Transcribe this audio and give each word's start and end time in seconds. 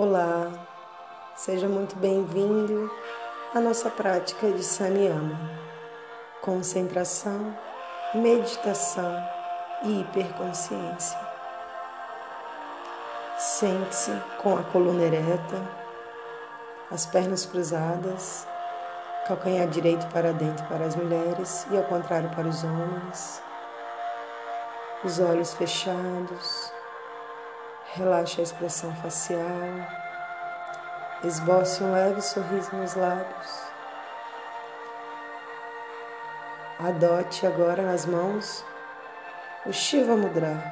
Olá, 0.00 0.52
seja 1.34 1.66
muito 1.66 1.96
bem-vindo 1.96 2.88
à 3.52 3.58
nossa 3.58 3.90
prática 3.90 4.48
de 4.48 4.62
Saniyama. 4.62 5.36
Concentração, 6.40 7.52
meditação 8.14 9.20
e 9.82 10.02
hiperconsciência. 10.02 11.18
Sente-se 13.38 14.12
com 14.40 14.56
a 14.56 14.62
coluna 14.62 15.02
ereta, 15.02 15.68
as 16.92 17.04
pernas 17.04 17.44
cruzadas, 17.44 18.46
calcanhar 19.26 19.66
direito 19.66 20.06
para 20.12 20.32
dentro 20.32 20.64
para 20.66 20.84
as 20.84 20.94
mulheres 20.94 21.66
e 21.72 21.76
ao 21.76 21.82
contrário 21.82 22.30
para 22.36 22.46
os 22.46 22.62
homens. 22.62 23.42
Os 25.02 25.18
olhos 25.18 25.54
fechados 25.54 26.77
Relaxe 27.98 28.40
a 28.40 28.44
expressão 28.44 28.94
facial. 28.94 29.42
Esboce 31.24 31.82
um 31.82 31.90
leve 31.90 32.22
sorriso 32.22 32.70
nos 32.76 32.94
lábios. 32.94 33.62
Adote 36.78 37.44
agora 37.44 37.82
nas 37.82 38.06
mãos 38.06 38.64
o 39.66 39.72
Shiva 39.72 40.16
Mudra. 40.16 40.62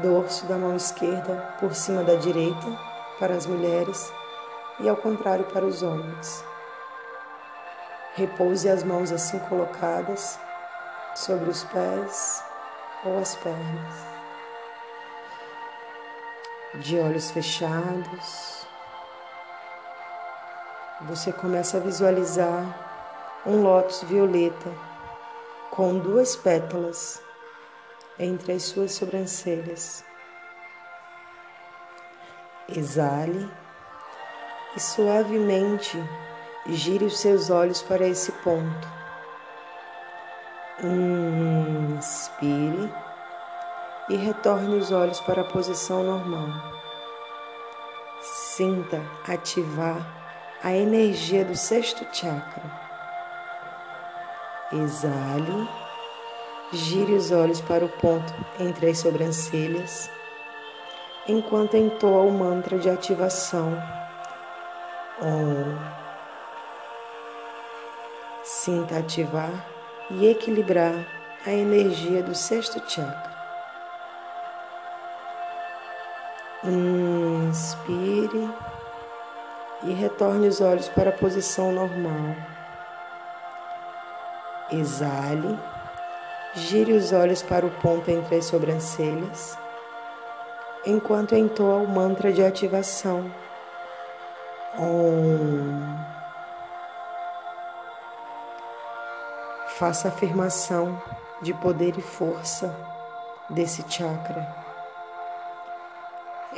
Dorso 0.00 0.46
da 0.46 0.56
mão 0.56 0.74
esquerda 0.74 1.36
por 1.60 1.74
cima 1.74 2.02
da 2.02 2.14
direita 2.14 2.66
para 3.18 3.34
as 3.34 3.44
mulheres 3.44 4.10
e 4.80 4.88
ao 4.88 4.96
contrário 4.96 5.44
para 5.52 5.66
os 5.66 5.82
homens. 5.82 6.42
Repouse 8.14 8.66
as 8.70 8.82
mãos 8.82 9.12
assim 9.12 9.38
colocadas 9.40 10.40
sobre 11.14 11.50
os 11.50 11.62
pés 11.64 12.42
ou 13.04 13.18
as 13.18 13.34
pernas 13.36 14.17
de 16.74 16.98
olhos 16.98 17.30
fechados, 17.30 18.66
você 21.02 21.32
começa 21.32 21.78
a 21.78 21.80
visualizar 21.80 23.42
um 23.46 23.62
lótus 23.62 24.02
violeta 24.02 24.70
com 25.70 25.98
duas 25.98 26.36
pétalas 26.36 27.22
entre 28.18 28.52
as 28.52 28.64
suas 28.64 28.92
sobrancelhas. 28.92 30.04
Exale 32.68 33.50
e 34.76 34.80
suavemente 34.80 35.96
gire 36.66 37.06
os 37.06 37.18
seus 37.18 37.48
olhos 37.48 37.80
para 37.80 38.06
esse 38.06 38.30
ponto. 38.32 38.88
Inspire 40.82 42.92
e 44.08 44.16
retorne 44.16 44.76
os 44.76 44.90
olhos 44.90 45.20
para 45.20 45.42
a 45.42 45.44
posição 45.44 46.02
normal. 46.02 46.48
Sinta 48.20 49.00
ativar 49.26 50.04
a 50.62 50.72
energia 50.72 51.44
do 51.44 51.54
sexto 51.54 52.04
chakra. 52.12 52.88
Exale, 54.72 55.68
gire 56.72 57.14
os 57.14 57.30
olhos 57.30 57.60
para 57.60 57.84
o 57.84 57.88
ponto 57.88 58.34
entre 58.58 58.90
as 58.90 58.98
sobrancelhas, 58.98 60.10
enquanto 61.26 61.76
entoa 61.76 62.22
o 62.22 62.32
mantra 62.32 62.78
de 62.78 62.90
ativação. 62.90 63.72
Om. 65.22 65.78
Sinta 68.42 68.98
ativar 68.98 69.66
e 70.10 70.26
equilibrar 70.26 71.06
a 71.46 71.52
energia 71.52 72.22
do 72.22 72.34
sexto 72.34 72.82
chakra. 72.90 73.37
Inspire 76.64 78.50
e 79.84 79.92
retorne 79.92 80.48
os 80.48 80.60
olhos 80.60 80.88
para 80.88 81.10
a 81.10 81.12
posição 81.12 81.70
normal. 81.70 82.34
Exale, 84.72 85.56
gire 86.54 86.92
os 86.92 87.12
olhos 87.12 87.42
para 87.42 87.64
o 87.64 87.70
ponto 87.70 88.10
entre 88.10 88.36
as 88.36 88.46
sobrancelhas, 88.46 89.56
enquanto 90.84 91.36
entoa 91.36 91.76
o 91.76 91.88
mantra 91.88 92.32
de 92.32 92.44
ativação. 92.44 93.32
Om. 94.76 95.96
Faça 99.78 100.08
a 100.08 100.10
afirmação 100.10 101.00
de 101.40 101.54
poder 101.54 101.96
e 101.96 102.02
força 102.02 102.74
desse 103.48 103.84
chakra. 103.88 104.67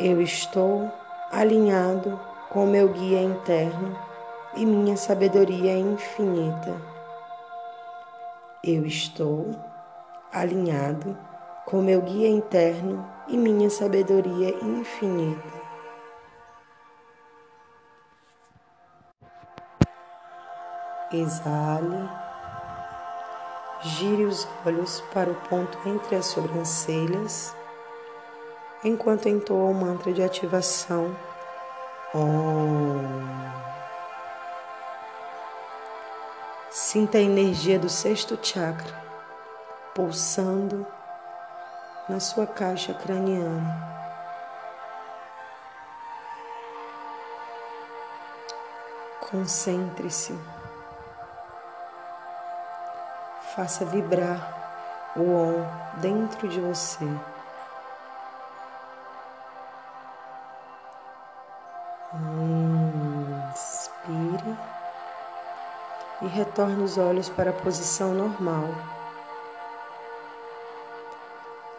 Eu 0.02 0.22
estou 0.22 0.90
alinhado 1.30 2.18
com 2.48 2.64
meu 2.64 2.88
guia 2.88 3.20
interno 3.20 3.94
e 4.56 4.64
minha 4.64 4.96
sabedoria 4.96 5.76
infinita. 5.76 6.74
Eu 8.64 8.86
estou 8.86 9.50
alinhado 10.32 11.18
com 11.66 11.82
meu 11.82 12.00
guia 12.00 12.30
interno 12.30 13.06
e 13.28 13.36
minha 13.36 13.68
sabedoria 13.68 14.48
infinita. 14.64 15.60
Exale, 21.12 22.08
gire 23.82 24.24
os 24.24 24.48
olhos 24.64 25.02
para 25.12 25.30
o 25.30 25.34
ponto 25.34 25.78
entre 25.86 26.16
as 26.16 26.24
sobrancelhas 26.24 27.54
enquanto 28.82 29.28
entoa 29.28 29.70
o 29.70 29.74
mantra 29.74 30.12
de 30.12 30.22
ativação. 30.22 31.14
Om. 32.14 33.50
Sinta 36.70 37.18
a 37.18 37.20
energia 37.20 37.78
do 37.78 37.88
sexto 37.88 38.38
chakra 38.42 39.00
pulsando 39.94 40.86
na 42.08 42.18
sua 42.18 42.46
caixa 42.46 42.94
craniana. 42.94 43.88
Concentre-se. 49.20 50.36
Faça 53.54 53.84
vibrar 53.84 55.12
o 55.16 55.22
Om 55.22 56.00
dentro 56.00 56.48
de 56.48 56.60
você. 56.60 57.04
Retorne 66.30 66.82
os 66.82 66.96
olhos 66.96 67.28
para 67.28 67.50
a 67.50 67.52
posição 67.52 68.14
normal. 68.14 68.68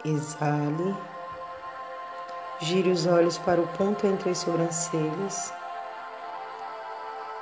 Exale, 0.04 0.96
gire 2.60 2.90
os 2.90 3.06
olhos 3.06 3.38
para 3.38 3.60
o 3.60 3.66
ponto 3.68 4.06
entre 4.06 4.30
as 4.30 4.38
sobrancelhas, 4.38 5.52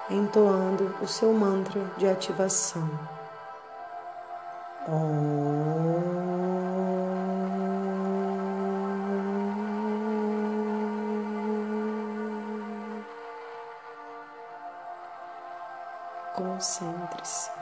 entoando 0.09 0.95
o 1.01 1.07
seu 1.07 1.33
mantra 1.33 1.81
de 1.97 2.07
ativação. 2.07 2.89
Om. 4.89 6.00
Concentre-se. 16.61 17.60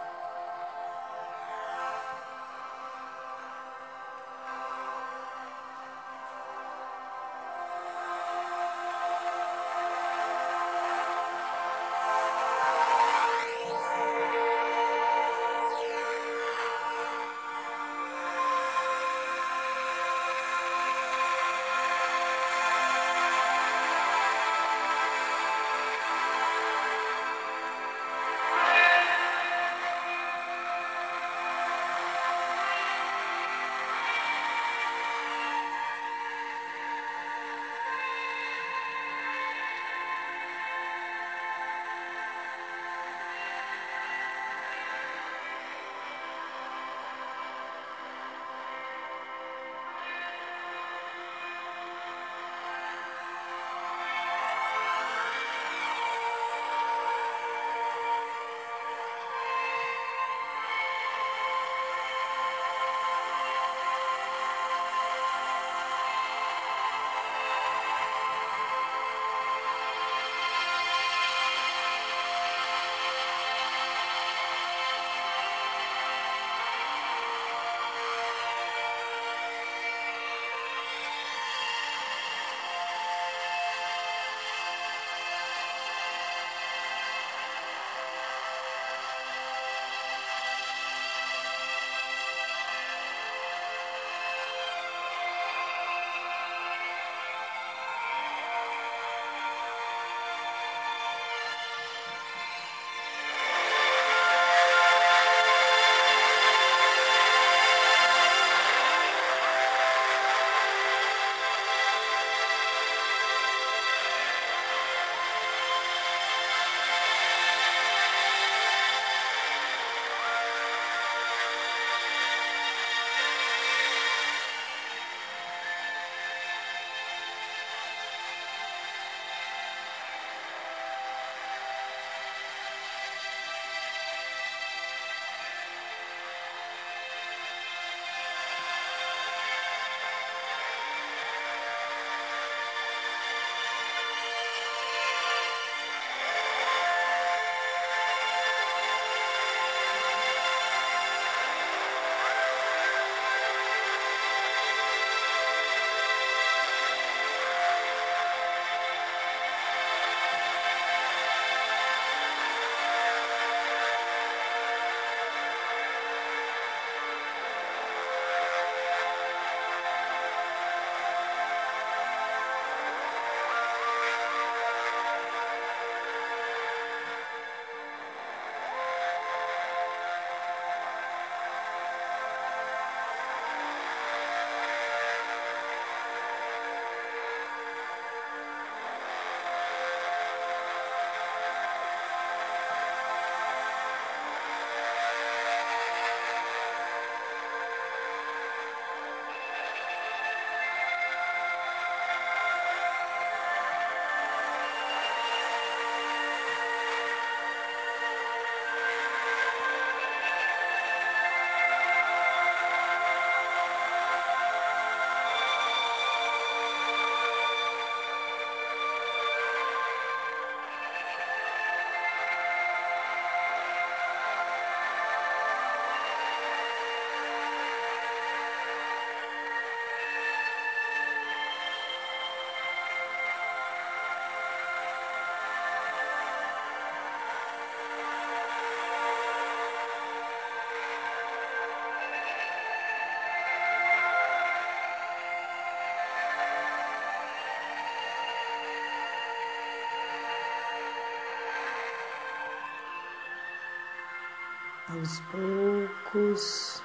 Aos 254.99 255.21
poucos, 255.31 256.83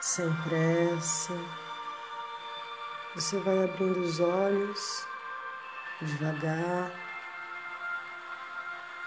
sem 0.00 0.32
pressa, 0.44 1.32
você 3.16 3.40
vai 3.40 3.64
abrindo 3.64 3.98
os 3.98 4.20
olhos 4.20 5.04
devagar, 6.00 6.92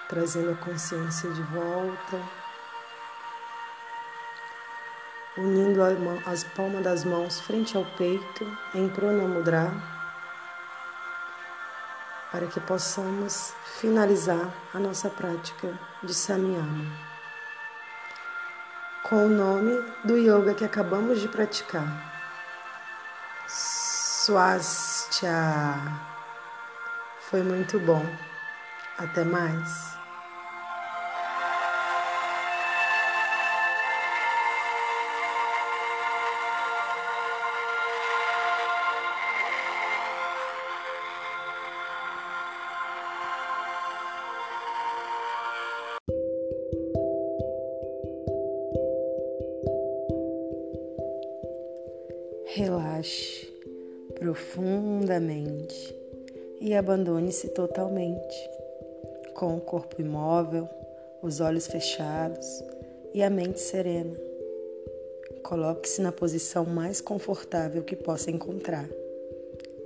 trazendo 0.09 0.51
a 0.51 0.55
consciência 0.55 1.31
de 1.31 1.41
volta, 1.43 2.21
unindo 5.37 5.79
as 6.25 6.43
palmas 6.43 6.83
das 6.83 7.05
mãos 7.05 7.39
frente 7.39 7.77
ao 7.77 7.85
peito 7.85 8.45
em 8.75 8.89
Pranamudra, 8.89 9.71
para 12.33 12.47
que 12.47 12.59
possamos 12.59 13.53
finalizar 13.79 14.53
a 14.73 14.79
nossa 14.79 15.09
prática 15.09 15.79
de 16.03 16.13
Samyama 16.13 17.08
com 19.09 19.25
o 19.25 19.29
nome 19.29 19.83
do 20.05 20.15
yoga 20.15 20.53
que 20.53 20.63
acabamos 20.63 21.19
de 21.19 21.27
praticar. 21.27 21.83
Swastia. 23.47 25.33
Foi 27.19 27.41
muito 27.41 27.79
bom. 27.79 28.05
Até 28.99 29.23
mais. 29.23 29.98
Relaxe 52.51 53.47
profundamente 54.15 55.95
e 56.59 56.73
abandone-se 56.73 57.49
totalmente, 57.49 58.49
com 59.35 59.55
o 59.55 59.61
corpo 59.61 60.01
imóvel, 60.01 60.67
os 61.21 61.41
olhos 61.41 61.67
fechados 61.67 62.63
e 63.13 63.21
a 63.21 63.29
mente 63.29 63.59
serena. 63.59 64.19
Coloque-se 65.43 66.01
na 66.01 66.11
posição 66.11 66.65
mais 66.65 66.99
confortável 66.99 67.83
que 67.83 67.95
possa 67.95 68.31
encontrar. 68.31 68.89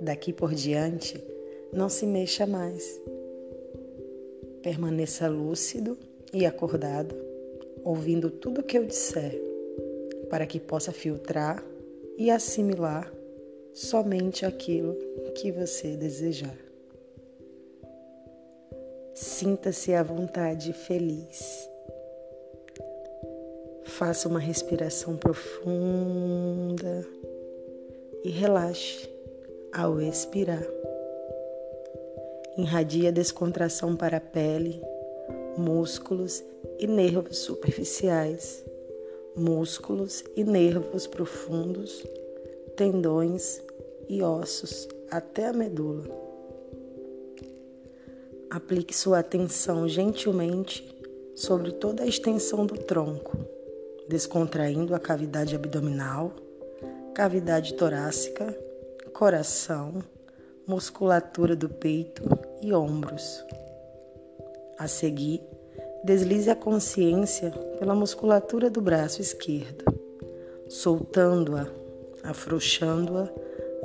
Daqui 0.00 0.32
por 0.32 0.54
diante, 0.54 1.22
não 1.70 1.90
se 1.90 2.06
mexa 2.06 2.46
mais. 2.46 2.98
Permaneça 4.62 5.28
lúcido 5.28 5.98
e 6.32 6.46
acordado, 6.46 7.14
ouvindo 7.84 8.30
tudo 8.30 8.62
o 8.62 8.64
que 8.64 8.78
eu 8.78 8.86
disser, 8.86 9.38
para 10.30 10.46
que 10.46 10.58
possa 10.58 10.90
filtrar 10.90 11.62
e 12.16 12.30
assimilar 12.30 13.12
somente 13.72 14.46
aquilo 14.46 14.96
que 15.34 15.50
você 15.50 15.96
desejar. 15.96 16.56
Sinta-se 19.14 19.94
à 19.94 20.02
vontade 20.02 20.72
feliz. 20.72 21.68
Faça 23.84 24.28
uma 24.28 24.40
respiração 24.40 25.16
profunda 25.16 27.06
e 28.24 28.30
relaxe 28.30 29.08
ao 29.72 30.00
expirar. 30.00 30.64
Irradia 32.56 33.10
descontração 33.10 33.96
para 33.96 34.16
a 34.16 34.20
pele, 34.20 34.80
músculos 35.58 36.42
e 36.78 36.86
nervos 36.86 37.38
superficiais, 37.38 38.64
músculos 39.36 40.24
e 40.36 40.44
nervos 40.44 41.06
profundos, 41.06 42.04
tendões 42.76 43.60
e 44.08 44.22
ossos 44.22 44.88
até 45.10 45.48
a 45.48 45.52
medula. 45.52 46.04
Aplique 48.50 48.96
sua 48.96 49.18
atenção 49.18 49.88
gentilmente 49.88 50.86
sobre 51.34 51.72
toda 51.72 52.04
a 52.04 52.06
extensão 52.06 52.64
do 52.64 52.76
tronco, 52.76 53.36
descontraindo 54.08 54.94
a 54.94 55.00
cavidade 55.00 55.56
abdominal, 55.56 56.32
cavidade 57.14 57.74
torácica, 57.74 58.56
coração, 59.12 60.02
musculatura 60.66 61.56
do 61.56 61.68
peito 61.68 62.22
e 62.60 62.72
ombros. 62.72 63.44
A 64.78 64.86
seguir, 64.86 65.42
deslize 66.04 66.50
a 66.50 66.54
consciência 66.54 67.50
pela 67.78 67.94
musculatura 67.94 68.68
do 68.68 68.80
braço 68.80 69.20
esquerdo, 69.20 69.84
soltando-a, 70.68 71.66
afrouxando-a 72.22 73.28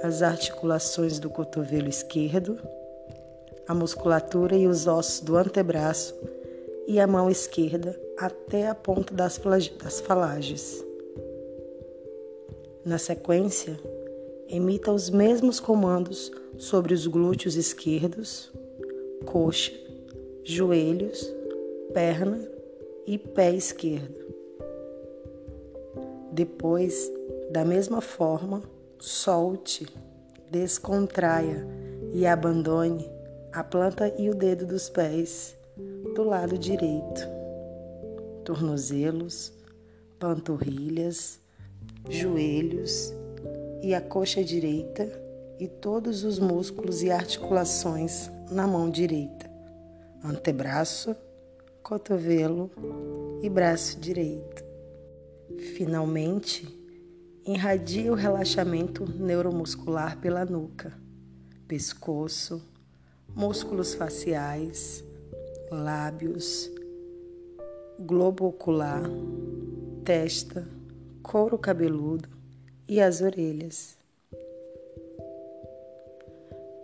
as 0.04 0.22
articulações 0.22 1.18
do 1.20 1.30
cotovelo 1.30 1.88
esquerdo 1.88 2.60
a 3.70 3.74
musculatura 3.76 4.56
e 4.56 4.66
os 4.66 4.88
ossos 4.88 5.20
do 5.20 5.38
antebraço 5.38 6.16
e 6.88 7.00
a 7.00 7.06
mão 7.06 7.30
esquerda 7.30 7.96
até 8.18 8.68
a 8.68 8.74
ponta 8.74 9.14
das, 9.14 9.40
das 9.78 10.02
falanges. 10.02 10.84
Na 12.84 12.98
sequência, 12.98 13.80
emita 14.48 14.92
os 14.92 15.12
mesmos 15.12 15.60
comandos 15.60 16.32
sobre 16.58 16.96
os 16.96 17.06
glúteos 17.06 17.56
esquerdos, 17.56 18.52
coxa, 19.24 19.72
joelhos, 20.44 21.32
perna 21.94 22.40
e 23.06 23.18
pé 23.18 23.52
esquerdo. 23.52 24.20
Depois, 26.32 27.12
da 27.52 27.66
mesma 27.66 28.02
forma, 28.02 28.62
solte, 29.00 29.88
descontraia 30.50 31.66
e 32.14 32.26
abandone 32.26 33.10
a 33.52 33.64
planta 33.64 34.14
e 34.18 34.30
o 34.30 34.36
dedo 34.36 34.66
dos 34.66 34.90
pés 34.90 35.58
do 36.16 36.24
lado 36.24 36.58
direito, 36.58 37.28
tornozelos, 38.44 39.52
panturrilhas, 40.20 41.40
joelhos 42.10 43.14
e 43.82 43.94
a 43.96 44.02
coxa 44.02 44.44
direita 44.44 45.10
e 45.60 45.68
todos 45.68 46.24
os 46.24 46.38
músculos 46.40 47.02
e 47.02 47.12
articulações 47.12 48.30
na 48.52 48.68
mão 48.68 48.90
direita, 48.90 49.50
antebraço, 50.24 51.16
cotovelo 51.90 52.70
e 53.42 53.50
braço 53.50 54.00
direito. 54.00 54.64
Finalmente, 55.76 56.68
irradia 57.44 58.12
o 58.12 58.16
relaxamento 58.16 59.12
neuromuscular 59.12 60.20
pela 60.20 60.46
nuca, 60.46 60.94
pescoço, 61.68 62.62
músculos 63.36 63.96
faciais, 63.96 65.04
lábios, 65.72 66.70
globo 68.00 68.46
ocular, 68.46 69.02
testa, 70.06 70.68
couro 71.24 71.58
cabeludo 71.58 72.30
e 72.88 73.02
as 73.02 73.20
orelhas. 73.20 73.98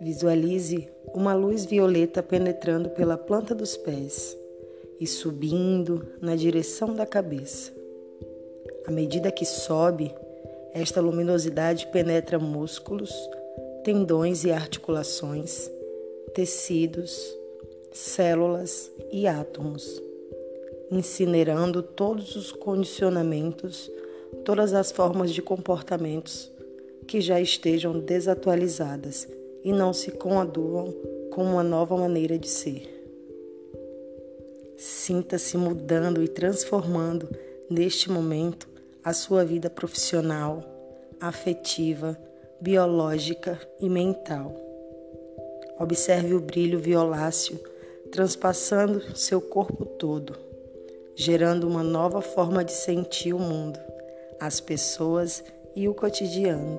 Visualize 0.00 0.90
uma 1.14 1.32
luz 1.32 1.64
violeta 1.64 2.24
penetrando 2.24 2.90
pela 2.90 3.16
planta 3.16 3.54
dos 3.54 3.76
pés 3.76 4.36
e 5.00 5.06
subindo 5.06 6.06
na 6.20 6.36
direção 6.36 6.94
da 6.94 7.06
cabeça. 7.06 7.72
À 8.86 8.90
medida 8.90 9.30
que 9.30 9.44
sobe, 9.44 10.14
esta 10.72 11.00
luminosidade 11.00 11.86
penetra 11.88 12.38
músculos, 12.38 13.12
tendões 13.82 14.44
e 14.44 14.50
articulações 14.50 15.70
tecidos, 16.36 17.34
células 17.90 18.92
e 19.10 19.26
átomos, 19.26 20.02
incinerando 20.90 21.82
todos 21.82 22.36
os 22.36 22.52
condicionamentos, 22.52 23.90
todas 24.44 24.74
as 24.74 24.92
formas 24.92 25.32
de 25.32 25.40
comportamentos 25.40 26.52
que 27.06 27.22
já 27.22 27.40
estejam 27.40 27.98
desatualizadas 27.98 29.26
e 29.64 29.72
não 29.72 29.94
se 29.94 30.10
coaduam 30.10 30.94
com 31.32 31.42
uma 31.42 31.62
nova 31.62 31.96
maneira 31.96 32.38
de 32.38 32.48
ser. 32.48 32.95
Sinta-se 34.76 35.56
mudando 35.56 36.22
e 36.22 36.28
transformando 36.28 37.28
neste 37.70 38.10
momento 38.10 38.68
a 39.02 39.12
sua 39.12 39.44
vida 39.44 39.70
profissional, 39.70 40.62
afetiva, 41.20 42.18
biológica 42.60 43.58
e 43.80 43.88
mental. 43.88 44.54
Observe 45.78 46.34
o 46.34 46.40
brilho 46.40 46.78
violáceo 46.78 47.58
transpassando 48.10 49.16
seu 49.16 49.40
corpo 49.40 49.84
todo, 49.84 50.36
gerando 51.14 51.66
uma 51.66 51.82
nova 51.82 52.20
forma 52.20 52.64
de 52.64 52.72
sentir 52.72 53.32
o 53.32 53.38
mundo, 53.38 53.78
as 54.38 54.60
pessoas 54.60 55.42
e 55.74 55.88
o 55.88 55.94
cotidiano, 55.94 56.78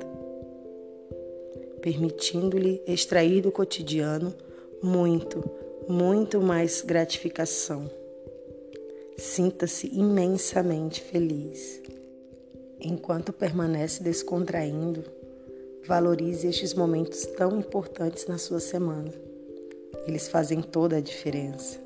permitindo-lhe 1.82 2.82
extrair 2.88 3.42
do 3.42 3.52
cotidiano 3.52 4.34
muito, 4.82 5.57
muito 5.88 6.42
mais 6.42 6.82
gratificação. 6.82 7.90
Sinta-se 9.18 9.88
imensamente 9.88 11.02
feliz. 11.02 11.82
Enquanto 12.80 13.32
permanece 13.32 14.04
descontraindo, 14.04 15.04
valorize 15.86 16.46
estes 16.46 16.74
momentos 16.74 17.26
tão 17.26 17.58
importantes 17.58 18.28
na 18.28 18.38
sua 18.38 18.60
semana. 18.60 19.14
Eles 20.06 20.28
fazem 20.28 20.62
toda 20.62 20.98
a 20.98 21.02
diferença, 21.02 21.80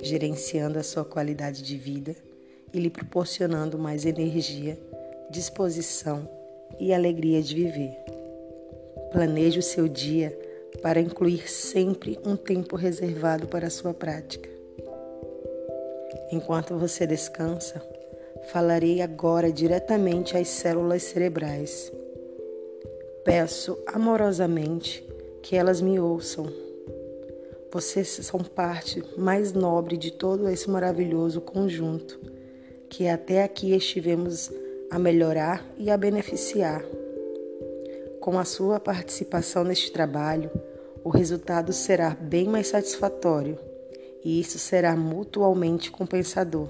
gerenciando 0.00 0.78
a 0.78 0.82
sua 0.84 1.04
qualidade 1.04 1.62
de 1.62 1.76
vida 1.76 2.14
e 2.72 2.78
lhe 2.78 2.90
proporcionando 2.90 3.76
mais 3.76 4.06
energia, 4.06 4.78
disposição 5.30 6.28
e 6.78 6.94
alegria 6.94 7.42
de 7.42 7.54
viver. 7.56 7.96
Planeje 9.10 9.58
o 9.58 9.62
seu 9.62 9.88
dia 9.88 10.45
para 10.82 11.00
incluir 11.00 11.50
sempre 11.50 12.18
um 12.24 12.36
tempo 12.36 12.76
reservado 12.76 13.46
para 13.46 13.66
a 13.66 13.70
sua 13.70 13.94
prática. 13.94 14.48
Enquanto 16.30 16.76
você 16.76 17.06
descansa, 17.06 17.82
falarei 18.50 19.00
agora 19.00 19.52
diretamente 19.52 20.36
às 20.36 20.48
células 20.48 21.02
cerebrais. 21.02 21.92
Peço 23.24 23.78
amorosamente 23.86 25.06
que 25.42 25.56
elas 25.56 25.80
me 25.80 25.98
ouçam. 25.98 26.46
Vocês 27.72 28.08
são 28.08 28.40
parte 28.40 29.02
mais 29.16 29.52
nobre 29.52 29.96
de 29.96 30.10
todo 30.10 30.48
esse 30.48 30.70
maravilhoso 30.70 31.40
conjunto 31.40 32.18
que 32.88 33.08
até 33.08 33.42
aqui 33.42 33.74
estivemos 33.74 34.50
a 34.90 34.98
melhorar 34.98 35.66
e 35.76 35.90
a 35.90 35.96
beneficiar. 35.96 36.84
Com 38.20 38.38
a 38.38 38.44
sua 38.44 38.80
participação 38.80 39.64
neste 39.64 39.92
trabalho, 39.92 40.50
o 41.06 41.08
resultado 41.08 41.72
será 41.72 42.10
bem 42.10 42.48
mais 42.48 42.66
satisfatório 42.66 43.56
e 44.24 44.40
isso 44.40 44.58
será 44.58 44.96
mutualmente 44.96 45.88
compensador. 45.88 46.68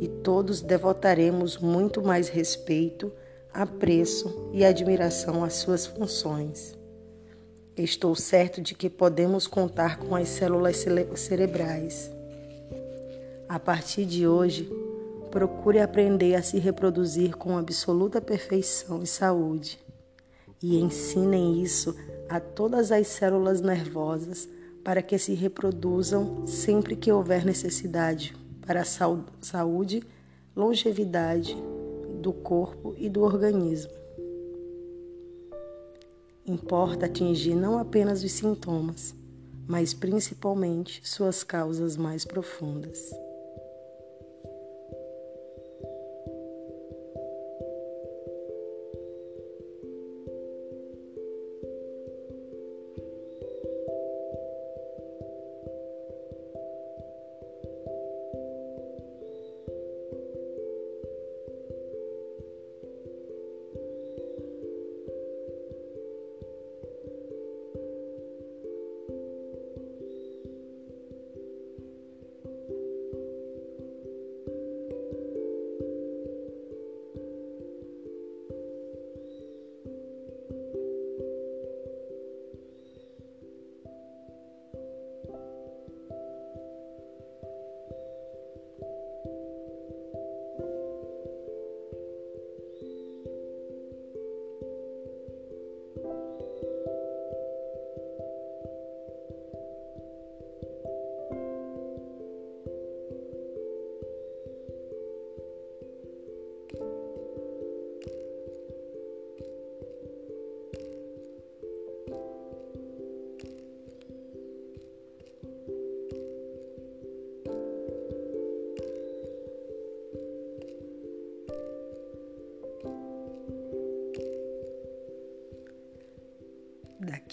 E 0.00 0.08
todos 0.08 0.62
devotaremos 0.62 1.58
muito 1.58 2.02
mais 2.02 2.30
respeito, 2.30 3.12
apreço 3.52 4.48
e 4.50 4.64
admiração 4.64 5.44
às 5.44 5.56
suas 5.56 5.84
funções. 5.84 6.74
Estou 7.76 8.14
certo 8.14 8.62
de 8.62 8.74
que 8.74 8.88
podemos 8.88 9.46
contar 9.46 9.98
com 9.98 10.16
as 10.16 10.30
células 10.30 10.82
cerebrais. 11.16 12.10
A 13.46 13.60
partir 13.60 14.06
de 14.06 14.26
hoje, 14.26 14.72
procure 15.30 15.80
aprender 15.80 16.34
a 16.34 16.40
se 16.40 16.58
reproduzir 16.58 17.36
com 17.36 17.58
absoluta 17.58 18.22
perfeição 18.22 19.02
e 19.02 19.06
saúde. 19.06 19.78
E 20.62 20.76
ensinem 20.78 21.62
isso 21.62 21.94
a 22.28 22.40
todas 22.40 22.90
as 22.90 23.06
células 23.08 23.60
nervosas 23.60 24.48
para 24.84 25.02
que 25.02 25.18
se 25.18 25.34
reproduzam 25.34 26.46
sempre 26.46 26.96
que 26.96 27.12
houver 27.12 27.44
necessidade 27.44 28.34
para 28.66 28.82
a 28.82 28.84
saúde, 29.40 30.02
longevidade 30.54 31.56
do 32.20 32.32
corpo 32.32 32.94
e 32.98 33.08
do 33.08 33.22
organismo. 33.22 33.92
Importa 36.46 37.06
atingir 37.06 37.54
não 37.54 37.78
apenas 37.78 38.24
os 38.24 38.32
sintomas, 38.32 39.14
mas 39.66 39.92
principalmente 39.92 41.00
suas 41.06 41.44
causas 41.44 41.96
mais 41.96 42.24
profundas. 42.24 43.10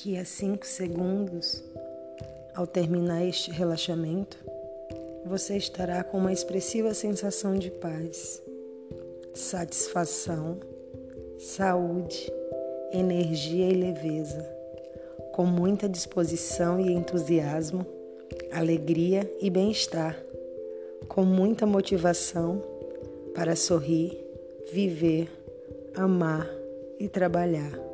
Daqui 0.05 0.19
a 0.19 0.24
cinco 0.24 0.67
segundos, 0.67 1.63
ao 2.53 2.67
terminar 2.67 3.25
este 3.25 3.50
relaxamento, 3.50 4.38
você 5.25 5.57
estará 5.57 6.03
com 6.03 6.19
uma 6.19 6.31
expressiva 6.31 6.93
sensação 6.93 7.55
de 7.55 7.71
paz, 7.71 8.39
satisfação, 9.33 10.59
saúde, 11.39 12.31
energia 12.93 13.67
e 13.67 13.74
leveza, 13.74 14.47
com 15.33 15.43
muita 15.43 15.89
disposição 15.89 16.79
e 16.79 16.91
entusiasmo, 16.91 17.83
alegria 18.51 19.27
e 19.41 19.50
bem-estar, 19.50 20.24
com 21.07 21.24
muita 21.24 21.65
motivação 21.65 22.62
para 23.33 23.55
sorrir, 23.55 24.24
viver, 24.71 25.27
amar 25.95 26.47
e 27.00 27.09
trabalhar. 27.09 27.84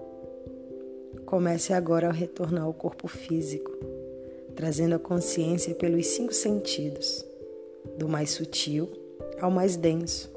Comece 1.31 1.73
agora 1.73 2.09
a 2.09 2.11
retornar 2.11 2.65
ao 2.65 2.73
corpo 2.73 3.07
físico, 3.07 3.71
trazendo 4.53 4.95
a 4.95 4.99
consciência 4.99 5.73
pelos 5.73 6.05
cinco 6.07 6.33
sentidos, 6.33 7.25
do 7.97 8.09
mais 8.09 8.31
sutil 8.31 8.89
ao 9.39 9.49
mais 9.49 9.77
denso, 9.77 10.29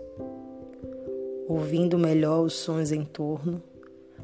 ouvindo 1.48 1.98
melhor 1.98 2.44
os 2.44 2.52
sons 2.52 2.92
em 2.92 3.04
torno, 3.04 3.60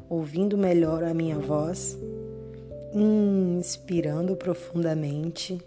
ouvindo 0.09 0.57
melhor 0.57 1.03
a 1.03 1.13
minha 1.13 1.37
voz, 1.37 1.97
inspirando 2.93 4.37
profundamente 4.37 5.61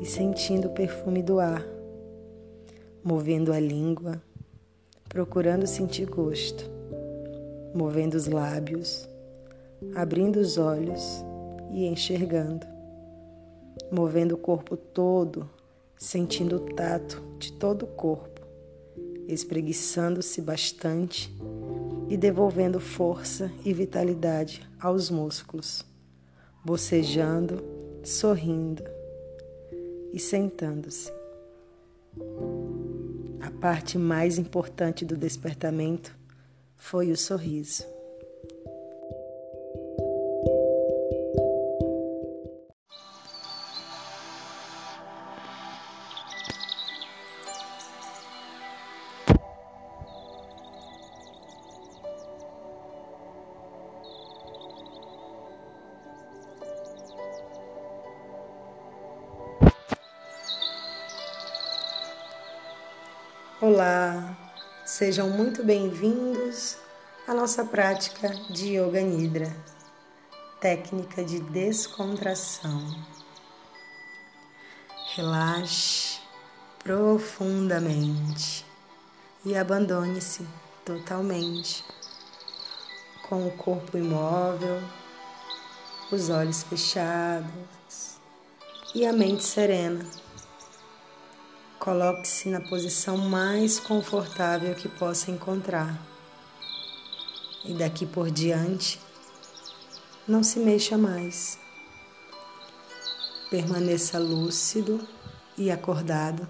e 0.00 0.04
sentindo 0.04 0.66
o 0.66 0.74
perfume 0.74 1.22
do 1.22 1.38
ar, 1.38 1.64
movendo 3.04 3.52
a 3.52 3.60
língua, 3.60 4.20
procurando 5.08 5.64
sentir 5.64 6.06
gosto, 6.06 6.68
movendo 7.72 8.14
os 8.14 8.26
lábios 8.26 9.07
abrindo 9.94 10.36
os 10.36 10.58
olhos 10.58 11.24
e 11.70 11.86
enxergando, 11.86 12.66
movendo 13.90 14.34
o 14.34 14.38
corpo 14.38 14.76
todo, 14.76 15.48
sentindo 15.96 16.56
o 16.56 16.60
tato 16.74 17.22
de 17.38 17.52
todo 17.52 17.84
o 17.84 17.88
corpo, 17.88 18.46
espreguiçando-se 19.26 20.40
bastante 20.40 21.34
e 22.08 22.16
devolvendo 22.16 22.80
força 22.80 23.50
e 23.64 23.72
vitalidade 23.72 24.66
aos 24.80 25.10
músculos, 25.10 25.84
bocejando, 26.64 27.62
sorrindo 28.02 28.82
e 30.12 30.18
sentando-se. 30.18 31.12
A 33.40 33.50
parte 33.60 33.98
mais 33.98 34.38
importante 34.38 35.04
do 35.04 35.16
despertamento 35.16 36.16
foi 36.76 37.10
o 37.10 37.16
sorriso. 37.16 37.97
Sejam 65.08 65.30
muito 65.30 65.64
bem-vindos 65.64 66.76
à 67.26 67.32
nossa 67.32 67.64
prática 67.64 68.28
de 68.50 68.76
Yoga 68.76 69.00
Nidra, 69.00 69.56
técnica 70.60 71.24
de 71.24 71.40
descontração. 71.40 72.94
Relaxe 75.16 76.20
profundamente 76.84 78.66
e 79.46 79.56
abandone-se 79.56 80.46
totalmente, 80.84 81.82
com 83.30 83.46
o 83.46 83.50
corpo 83.52 83.96
imóvel, 83.96 84.82
os 86.12 86.28
olhos 86.28 86.64
fechados 86.64 88.18
e 88.94 89.06
a 89.06 89.12
mente 89.14 89.42
serena. 89.42 90.04
Coloque-se 91.78 92.48
na 92.48 92.60
posição 92.60 93.16
mais 93.16 93.78
confortável 93.78 94.74
que 94.74 94.88
possa 94.88 95.30
encontrar. 95.30 95.98
E 97.64 97.72
daqui 97.72 98.04
por 98.04 98.30
diante, 98.30 99.00
não 100.26 100.42
se 100.42 100.58
mexa 100.58 100.98
mais. 100.98 101.58
Permaneça 103.50 104.18
lúcido 104.18 105.00
e 105.56 105.70
acordado 105.70 106.46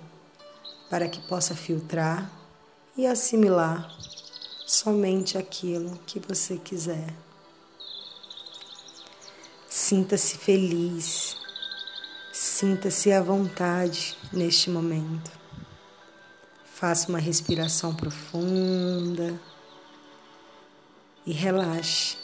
para 0.91 1.09
que 1.09 1.21
possa 1.29 1.55
filtrar 1.55 2.31
e 2.97 3.07
assimilar 3.07 3.89
somente 4.67 5.39
aquilo 5.39 5.99
que 6.07 6.19
você 6.19 6.57
quiser. 6.57 7.15
Sinta-se 9.69 10.37
feliz 10.37 11.38
Sinta-se 12.33 13.11
à 13.11 13.23
vontade 13.23 14.17
neste 14.33 14.69
momento. 14.69 15.31
Faça 16.65 17.09
uma 17.09 17.19
respiração 17.19 17.95
profunda 17.95 19.41
e 21.27 21.33
relaxe 21.33 22.19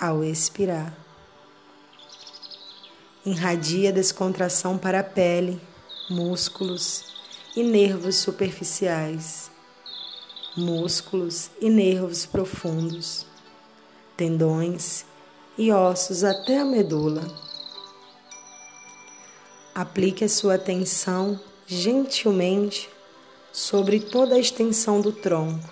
ao 0.00 0.24
expirar. 0.24 0.96
Irradia 3.24 3.92
descontração 3.92 4.78
para 4.78 5.00
a 5.00 5.04
pele, 5.04 5.60
músculos 6.08 7.14
e 7.54 7.62
nervos 7.62 8.16
superficiais, 8.16 9.50
músculos 10.56 11.50
e 11.60 11.68
nervos 11.68 12.26
profundos, 12.26 13.26
tendões 14.16 15.04
e 15.56 15.70
ossos 15.70 16.24
até 16.24 16.58
a 16.58 16.64
medula 16.64 17.43
Aplique 19.74 20.22
a 20.22 20.28
sua 20.28 20.54
atenção 20.54 21.40
gentilmente 21.66 22.88
sobre 23.52 23.98
toda 23.98 24.36
a 24.36 24.38
extensão 24.38 25.00
do 25.00 25.10
tronco, 25.10 25.68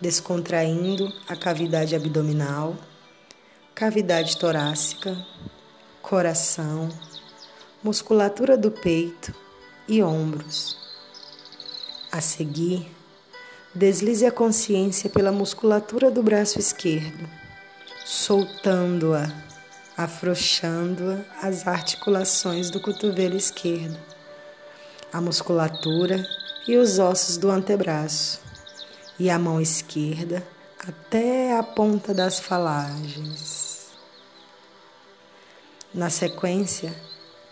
descontraindo 0.00 1.12
a 1.28 1.36
cavidade 1.36 1.94
abdominal, 1.94 2.74
cavidade 3.74 4.38
torácica, 4.38 5.14
coração, 6.00 6.88
musculatura 7.82 8.56
do 8.56 8.70
peito 8.70 9.34
e 9.86 10.02
ombros. 10.02 10.74
A 12.10 12.22
seguir, 12.22 12.90
deslize 13.74 14.24
a 14.24 14.32
consciência 14.32 15.10
pela 15.10 15.30
musculatura 15.30 16.10
do 16.10 16.22
braço 16.22 16.58
esquerdo, 16.58 17.28
soltando-a 18.06 19.53
afrouxando 19.96 21.24
as 21.40 21.66
articulações 21.66 22.70
do 22.70 22.80
cotovelo 22.80 23.36
esquerdo, 23.36 23.98
a 25.12 25.20
musculatura 25.20 26.26
e 26.66 26.76
os 26.76 26.98
ossos 26.98 27.36
do 27.36 27.50
antebraço, 27.50 28.40
e 29.18 29.30
a 29.30 29.38
mão 29.38 29.60
esquerda 29.60 30.44
até 30.78 31.56
a 31.56 31.62
ponta 31.62 32.12
das 32.12 32.40
falanges. 32.40 33.88
Na 35.94 36.10
sequência, 36.10 36.92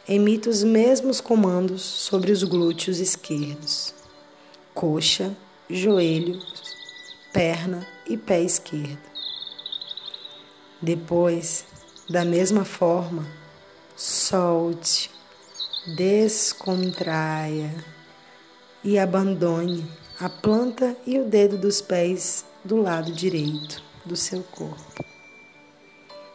emita 0.09 0.51
os 0.51 0.65
mesmos 0.65 1.21
comandos 1.21 1.83
sobre 1.83 2.33
os 2.33 2.43
glúteos 2.43 2.99
esquerdos, 2.99 3.95
coxa, 4.75 5.37
joelho, 5.71 6.41
perna 7.33 7.87
e 8.07 8.17
pé 8.17 8.41
esquerdo. 8.41 8.99
Depois, 10.81 11.65
da 12.13 12.27
mesma 12.27 12.63
forma, 12.63 13.27
solte, 13.97 15.11
descontraia 15.97 17.75
e 18.85 18.99
abandone 18.99 19.89
a 20.21 20.29
planta 20.29 20.95
e 21.07 21.19
o 21.19 21.25
dedo 21.25 21.57
dos 21.57 21.81
pés 21.81 22.45
do 22.63 22.77
lado 22.77 23.11
direito 23.13 23.83
do 24.05 24.15
seu 24.15 24.43
corpo. 24.43 25.03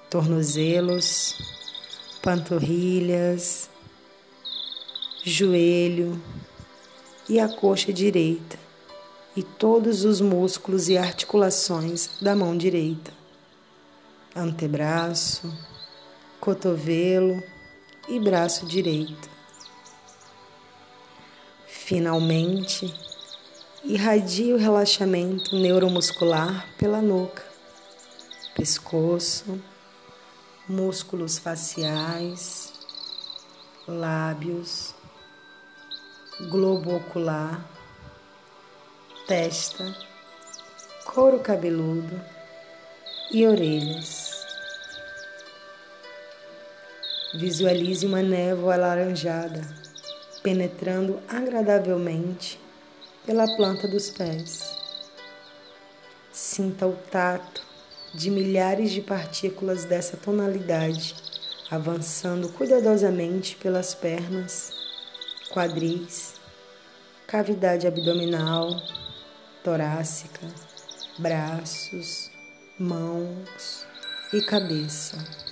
Tornozelos, 0.10 1.38
panturrilhas, 2.24 3.70
joelho 5.24 6.20
e 7.30 7.40
a 7.40 7.48
coxa 7.48 7.94
direita 7.94 8.58
e 9.36 9.44
todos 9.44 10.04
os 10.06 10.22
músculos 10.22 10.90
e 10.90 10.98
articulações 10.98 12.10
da 12.20 12.36
mão 12.36 12.58
direita 12.58 13.17
antebraço, 14.38 15.52
cotovelo 16.40 17.44
e 18.08 18.20
braço 18.20 18.66
direito. 18.66 19.30
Finalmente, 21.68 22.94
irradie 23.84 24.54
o 24.54 24.58
relaxamento 24.58 25.56
neuromuscular 25.56 26.68
pela 26.78 27.02
nuca, 27.02 27.44
pescoço, 28.56 29.62
músculos 30.68 31.38
faciais, 31.38 32.74
lábios, 33.88 34.94
globo 36.50 36.98
ocular, 36.98 37.66
testa, 39.26 39.96
couro 41.06 41.40
cabeludo 41.40 42.22
e 43.32 43.48
orelhas. 43.48 44.27
Visualize 47.34 48.06
uma 48.06 48.22
névoa 48.22 48.76
alaranjada 48.76 49.62
penetrando 50.42 51.20
agradavelmente 51.28 52.60
pela 53.26 53.46
planta 53.58 53.88
dos 53.88 54.10
pés. 54.10 54.78
Sinta 56.32 56.88
o 56.88 56.94
tato 56.94 57.62
de 58.14 58.32
milhares 58.32 58.92
de 58.92 59.02
partículas 59.02 59.84
dessa 59.84 60.16
tonalidade 60.16 61.16
avançando 61.70 62.48
cuidadosamente 62.54 63.58
pelas 63.58 63.94
pernas, 63.94 64.74
quadris, 65.52 66.36
cavidade 67.28 67.86
abdominal, 67.86 68.70
torácica, 69.64 70.48
braços, 71.20 72.32
mãos 72.80 73.86
e 74.34 74.42
cabeça. 74.42 75.47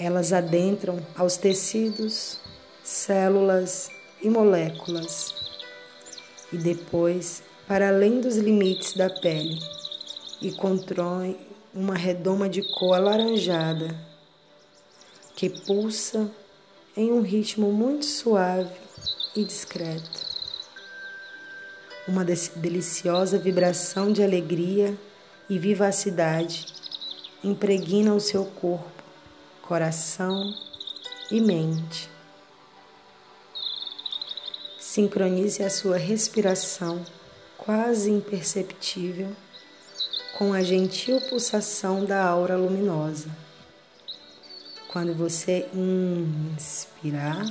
Elas 0.00 0.32
adentram 0.32 1.04
aos 1.16 1.36
tecidos, 1.36 2.38
células 2.84 3.90
e 4.22 4.30
moléculas, 4.30 5.34
e 6.52 6.56
depois 6.56 7.42
para 7.66 7.88
além 7.88 8.20
dos 8.20 8.36
limites 8.36 8.94
da 8.94 9.10
pele, 9.10 9.58
e 10.40 10.52
constroem 10.52 11.36
uma 11.74 11.96
redoma 11.96 12.48
de 12.48 12.62
cor 12.62 12.94
alaranjada 12.94 13.94
que 15.34 15.50
pulsa 15.50 16.30
em 16.96 17.12
um 17.12 17.20
ritmo 17.20 17.72
muito 17.72 18.06
suave 18.06 18.74
e 19.34 19.44
discreto. 19.44 20.26
Uma 22.06 22.24
deliciosa 22.24 23.36
vibração 23.36 24.12
de 24.12 24.22
alegria 24.22 24.96
e 25.50 25.58
vivacidade 25.58 26.66
impregna 27.42 28.14
o 28.14 28.20
seu 28.20 28.44
corpo 28.44 28.97
coração 29.68 30.54
e 31.30 31.42
mente. 31.42 32.08
Sincronize 34.78 35.62
a 35.62 35.68
sua 35.68 35.98
respiração, 35.98 37.04
quase 37.58 38.10
imperceptível, 38.10 39.36
com 40.38 40.54
a 40.54 40.62
gentil 40.62 41.20
pulsação 41.28 42.06
da 42.06 42.24
aura 42.24 42.56
luminosa. 42.56 43.28
Quando 44.90 45.14
você 45.14 45.68
inspirar, 45.74 47.44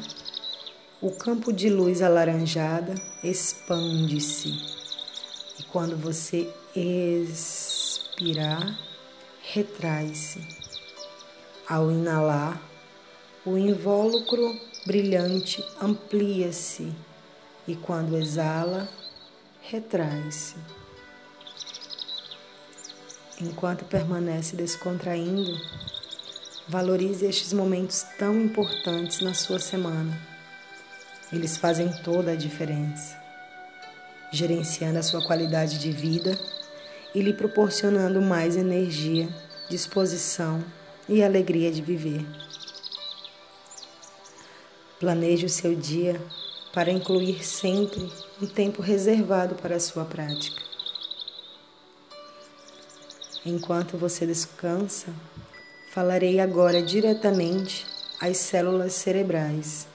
o 0.99 1.11
campo 1.11 1.53
de 1.53 1.69
luz 1.69 2.01
alaranjada 2.01 2.95
expande-se. 3.23 4.53
E 5.59 5.63
quando 5.71 5.95
você 5.95 6.51
expirar, 6.75 8.75
retrai-se. 9.53 10.66
Ao 11.69 11.91
inalar, 11.91 12.61
o 13.45 13.57
invólucro 13.57 14.57
brilhante 14.85 15.61
amplia-se 15.81 16.93
e 17.67 17.75
quando 17.75 18.15
exala, 18.15 18.87
retrai-se. 19.63 20.55
Enquanto 23.41 23.83
permanece 23.83 24.55
descontraindo, 24.55 25.59
valorize 26.69 27.25
estes 27.25 27.51
momentos 27.51 28.01
tão 28.17 28.39
importantes 28.39 29.19
na 29.19 29.33
sua 29.33 29.59
semana. 29.59 30.17
Eles 31.33 31.57
fazem 31.57 31.91
toda 32.01 32.31
a 32.31 32.37
diferença, 32.37 33.21
gerenciando 34.31 34.99
a 34.99 35.03
sua 35.03 35.21
qualidade 35.27 35.79
de 35.79 35.91
vida 35.91 36.39
e 37.13 37.21
lhe 37.21 37.33
proporcionando 37.33 38.21
mais 38.21 38.55
energia, 38.55 39.27
disposição 39.69 40.63
e 41.09 41.23
alegria 41.23 41.71
de 41.71 41.81
viver. 41.81 42.25
Planeje 44.99 45.45
o 45.45 45.49
seu 45.49 45.75
dia 45.75 46.19
para 46.73 46.91
incluir 46.91 47.45
sempre 47.45 48.11
um 48.41 48.45
tempo 48.45 48.81
reservado 48.81 49.55
para 49.55 49.75
a 49.75 49.79
sua 49.79 50.05
prática. 50.05 50.61
Enquanto 53.45 53.97
você 53.97 54.25
descansa, 54.25 55.13
falarei 55.91 56.39
agora 56.39 56.81
diretamente 56.81 57.85
às 58.19 58.37
células 58.37 58.93
cerebrais. 58.93 59.87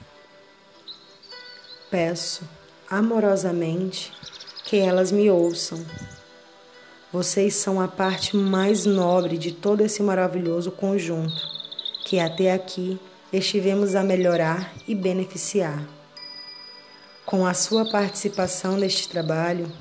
Peço 1.91 2.47
amorosamente 2.89 4.11
que 4.65 4.77
elas 4.77 5.11
me 5.11 5.29
ouçam. 5.29 5.85
Vocês 7.13 7.53
são 7.53 7.79
a 7.79 7.87
parte 7.87 8.35
mais 8.35 8.87
nobre 8.87 9.37
de 9.37 9.51
todo 9.51 9.81
esse 9.81 10.01
maravilhoso 10.01 10.71
conjunto 10.71 11.47
que 12.03 12.17
até 12.17 12.51
aqui 12.51 12.99
estivemos 13.31 13.93
a 13.93 14.01
melhorar 14.01 14.73
e 14.87 14.95
beneficiar. 14.95 15.87
Com 17.23 17.45
a 17.45 17.53
sua 17.53 17.87
participação 17.91 18.77
neste 18.77 19.07
trabalho, 19.07 19.71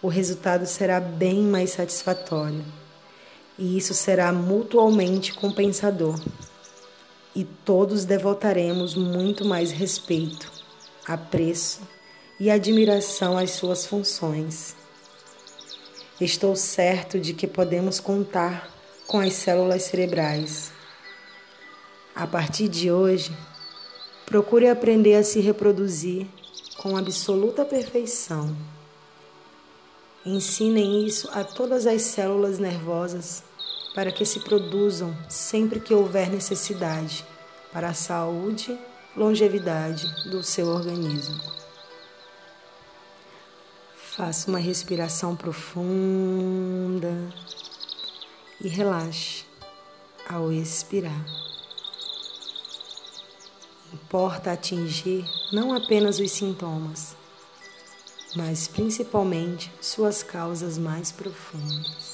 o 0.00 0.06
resultado 0.06 0.64
será 0.64 1.00
bem 1.00 1.42
mais 1.42 1.70
satisfatório 1.70 2.64
e 3.58 3.76
isso 3.76 3.92
será 3.92 4.32
mutualmente 4.32 5.34
compensador. 5.34 6.20
E 7.34 7.42
todos 7.42 8.04
devotaremos 8.04 8.94
muito 8.94 9.44
mais 9.44 9.72
respeito, 9.72 10.52
apreço 11.04 11.80
e 12.38 12.48
admiração 12.48 13.36
às 13.36 13.50
suas 13.50 13.84
funções. 13.84 14.85
Estou 16.18 16.56
certo 16.56 17.20
de 17.20 17.34
que 17.34 17.46
podemos 17.46 18.00
contar 18.00 18.70
com 19.06 19.20
as 19.20 19.34
células 19.34 19.82
cerebrais. 19.82 20.72
A 22.14 22.26
partir 22.26 22.68
de 22.68 22.90
hoje, 22.90 23.36
procure 24.24 24.66
aprender 24.66 25.14
a 25.16 25.22
se 25.22 25.40
reproduzir 25.40 26.26
com 26.78 26.96
absoluta 26.96 27.66
perfeição. 27.66 28.56
Ensinem 30.24 31.06
isso 31.06 31.28
a 31.34 31.44
todas 31.44 31.86
as 31.86 32.00
células 32.00 32.58
nervosas 32.58 33.44
para 33.94 34.10
que 34.10 34.24
se 34.24 34.40
produzam 34.40 35.14
sempre 35.28 35.80
que 35.80 35.92
houver 35.92 36.30
necessidade 36.30 37.26
para 37.70 37.88
a 37.88 37.94
saúde 37.94 38.78
longevidade 39.14 40.06
do 40.30 40.42
seu 40.42 40.68
organismo. 40.68 41.65
Faça 44.16 44.48
uma 44.48 44.58
respiração 44.58 45.36
profunda 45.36 47.12
e 48.60 48.66
relaxe 48.66 49.44
ao 50.28 50.50
expirar 50.50 51.46
importa 53.92 54.52
atingir 54.52 55.24
não 55.52 55.74
apenas 55.74 56.18
os 56.18 56.30
sintomas, 56.30 57.16
mas 58.34 58.68
principalmente 58.68 59.72
suas 59.80 60.22
causas 60.22 60.78
mais 60.78 61.10
profundas. 61.10 62.05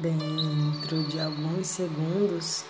Dentro 0.00 1.02
de 1.10 1.20
alguns 1.20 1.66
segundos, 1.66 2.64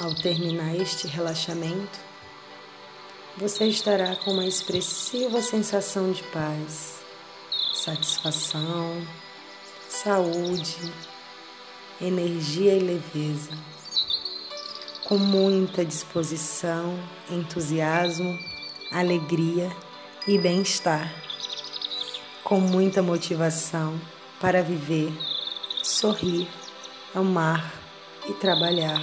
ao 0.00 0.12
terminar 0.16 0.74
este 0.74 1.06
relaxamento, 1.06 1.96
você 3.36 3.66
estará 3.66 4.16
com 4.16 4.32
uma 4.32 4.44
expressiva 4.44 5.40
sensação 5.40 6.10
de 6.10 6.24
paz, 6.24 6.98
satisfação, 7.72 9.06
saúde, 9.88 10.92
energia 12.00 12.74
e 12.74 12.80
leveza, 12.80 13.56
com 15.04 15.18
muita 15.18 15.84
disposição, 15.84 16.98
entusiasmo, 17.30 18.36
alegria 18.90 19.70
e 20.26 20.36
bem-estar, 20.36 21.14
com 22.42 22.58
muita 22.58 23.00
motivação 23.04 24.00
para 24.40 24.64
viver 24.64 25.31
sorrir, 25.92 26.48
amar 27.14 27.72
e 28.28 28.32
trabalhar. 28.32 29.00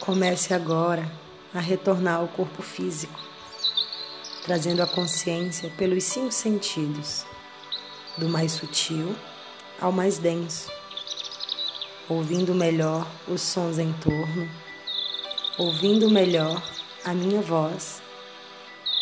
Comece 0.00 0.52
agora 0.52 1.10
a 1.54 1.60
retornar 1.60 2.16
ao 2.16 2.28
corpo 2.28 2.62
físico, 2.62 3.18
trazendo 4.44 4.82
a 4.82 4.86
consciência 4.86 5.72
pelos 5.78 6.04
cinco 6.04 6.32
sentidos, 6.32 7.24
do 8.18 8.28
mais 8.28 8.52
sutil 8.52 9.16
ao 9.80 9.90
mais 9.92 10.18
denso, 10.18 10.70
ouvindo 12.08 12.54
melhor 12.54 13.06
os 13.28 13.42
sons 13.42 13.78
em 13.78 13.92
torno, 13.94 14.50
ouvindo 15.58 16.10
melhor 16.10 16.62
a 17.04 17.14
minha 17.14 17.40
voz, 17.40 18.02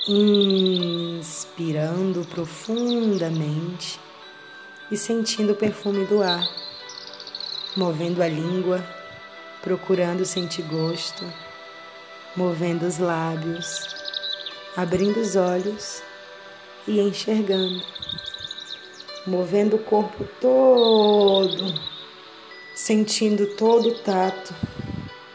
inspirando 0.07 2.25
profundamente 2.27 3.99
e 4.91 4.97
sentindo 4.97 5.53
o 5.53 5.57
perfume 5.57 6.05
do 6.07 6.23
ar, 6.23 6.47
movendo 7.77 8.23
a 8.23 8.29
língua, 8.29 8.85
procurando 9.63 10.25
sentir 10.25 10.63
gosto, 10.63 11.25
movendo 12.37 12.87
os 12.87 12.99
lábios, 12.99 13.95
abrindo 14.77 15.21
os 15.21 15.37
olhos 15.37 16.03
e 16.87 17.01
enxergando, 17.01 17.83
movendo 19.27 19.77
o 19.77 19.79
corpo 19.79 20.29
todo, 20.41 21.75
sentindo 22.75 23.47
todo 23.57 23.89
o 23.89 23.99
tato 24.01 24.55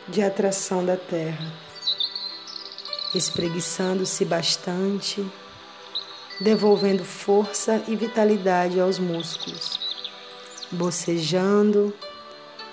de 0.07 0.21
atração 0.21 0.85
da 0.85 0.97
terra, 0.97 1.51
espreguiçando-se 3.15 4.25
bastante, 4.25 5.25
devolvendo 6.39 7.03
força 7.03 7.83
e 7.87 7.95
vitalidade 7.95 8.79
aos 8.79 8.97
músculos, 8.97 9.79
bocejando, 10.71 11.93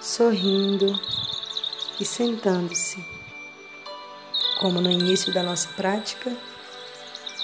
sorrindo 0.01 0.99
e 2.01 2.05
sentando-se. 2.05 3.05
Como 4.61 4.81
no 4.81 4.91
início 4.91 5.33
da 5.35 5.43
nossa 5.43 5.69
prática, 5.71 6.35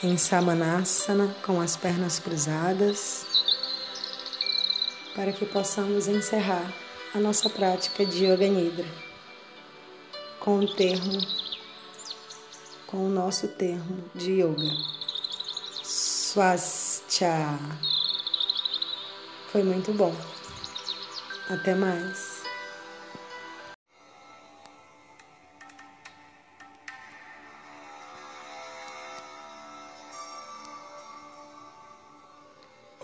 em 0.03 0.17
Samanasana, 0.17 1.35
com 1.45 1.61
as 1.61 1.77
pernas 1.77 2.19
cruzadas, 2.19 3.27
para 5.15 5.33
que 5.33 5.45
possamos 5.45 6.09
encerrar 6.09 6.73
a 7.15 7.19
nossa 7.19 7.51
prática 7.51 8.05
de 8.05 8.25
Yoga 8.25 8.49
Nidra 8.49 8.87
com 10.41 10.59
o 10.59 10.75
termo, 10.75 11.21
com 12.87 13.07
o 13.07 13.09
nosso 13.09 13.47
termo 13.47 14.03
de 14.13 14.41
Yoga. 14.41 15.02
Swastika. 16.33 17.59
Foi 19.49 19.63
muito 19.63 19.93
bom. 19.93 20.17
Até 21.51 21.75
mais. 21.75 22.43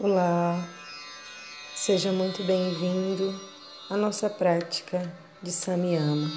Olá, 0.01 0.67
seja 1.77 2.11
muito 2.11 2.43
bem-vindo 2.45 3.39
à 3.91 3.97
nossa 3.99 4.31
prática 4.31 5.15
de 5.43 5.53
Samyama. 5.53 6.31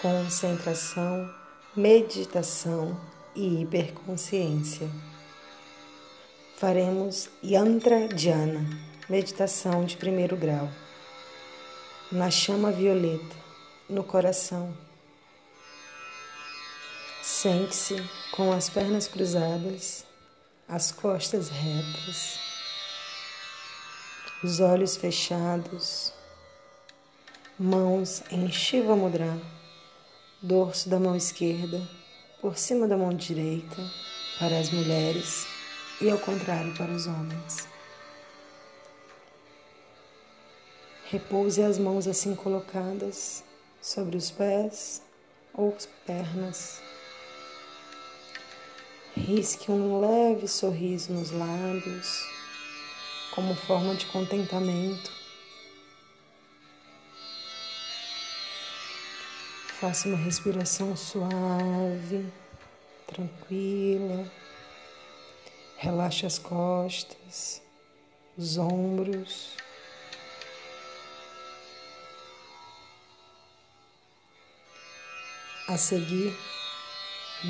Concentração, 0.00 1.30
meditação 1.76 2.98
e 3.36 3.60
hiperconsciência. 3.60 4.88
Faremos 6.64 7.28
Yantra 7.44 8.08
Dhyana, 8.08 8.66
meditação 9.06 9.84
de 9.84 9.98
primeiro 9.98 10.34
grau, 10.34 10.66
na 12.10 12.30
chama 12.30 12.72
violeta, 12.72 13.36
no 13.86 14.02
coração. 14.02 14.74
Sente-se 17.22 18.02
com 18.32 18.50
as 18.50 18.70
pernas 18.70 19.06
cruzadas 19.06 20.06
as 20.66 20.90
costas 20.90 21.50
retas, 21.50 22.38
os 24.42 24.58
olhos 24.58 24.96
fechados, 24.96 26.14
mãos 27.58 28.22
em 28.30 28.50
Shiva 28.50 28.96
Mudra, 28.96 29.38
dorso 30.40 30.88
da 30.88 30.98
mão 30.98 31.14
esquerda 31.14 31.86
por 32.40 32.56
cima 32.56 32.88
da 32.88 32.96
mão 32.96 33.12
direita 33.12 33.76
para 34.38 34.58
as 34.58 34.70
mulheres 34.70 35.53
e 36.00 36.10
ao 36.10 36.18
contrário 36.18 36.74
para 36.76 36.90
os 36.90 37.06
homens. 37.06 37.68
Repouse 41.06 41.62
as 41.62 41.78
mãos 41.78 42.06
assim 42.06 42.34
colocadas 42.34 43.44
sobre 43.80 44.16
os 44.16 44.30
pés 44.30 45.02
ou 45.52 45.76
pernas 46.06 46.82
Risque 49.16 49.70
um 49.70 50.00
leve 50.00 50.48
sorriso 50.48 51.12
nos 51.12 51.30
lábios, 51.30 52.26
como 53.32 53.54
forma 53.54 53.94
de 53.94 54.06
contentamento. 54.06 55.12
Faça 59.80 60.08
uma 60.08 60.16
respiração 60.16 60.96
suave, 60.96 62.26
tranquila. 63.06 64.28
Relaxe 65.84 66.24
as 66.24 66.38
costas, 66.38 67.60
os 68.38 68.56
ombros. 68.56 69.50
A 75.68 75.76
seguir, 75.76 76.34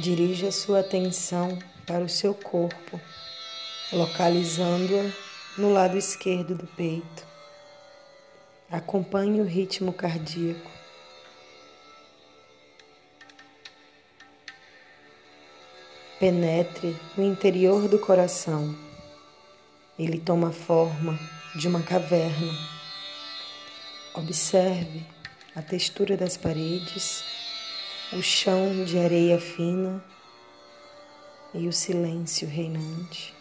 Dirija 0.02 0.50
sua 0.50 0.80
atenção 0.80 1.56
para 1.86 2.02
o 2.02 2.08
seu 2.08 2.34
corpo, 2.34 3.00
localizando-a 3.92 5.12
no 5.56 5.72
lado 5.72 5.96
esquerdo 5.96 6.56
do 6.56 6.66
peito. 6.66 7.24
Acompanhe 8.68 9.40
o 9.40 9.44
ritmo 9.44 9.92
cardíaco. 9.92 10.83
Penetre 16.24 16.98
no 17.18 17.22
interior 17.22 17.86
do 17.86 17.98
coração. 17.98 18.74
Ele 19.98 20.18
toma 20.18 20.52
forma 20.52 21.20
de 21.54 21.68
uma 21.68 21.82
caverna. 21.82 22.50
Observe 24.14 25.04
a 25.54 25.60
textura 25.60 26.16
das 26.16 26.38
paredes 26.38 27.22
o 28.10 28.22
chão 28.22 28.86
de 28.86 28.98
areia 28.98 29.38
fina 29.38 30.02
e 31.52 31.68
o 31.68 31.72
silêncio 31.74 32.48
reinante. 32.48 33.34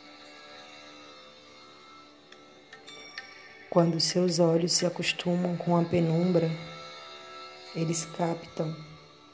Quando 3.69 3.97
seus 4.01 4.39
olhos 4.39 4.73
se 4.73 4.85
acostumam 4.85 5.55
com 5.55 5.77
a 5.77 5.85
penumbra, 5.85 6.51
eles 7.73 8.03
captam 8.17 8.75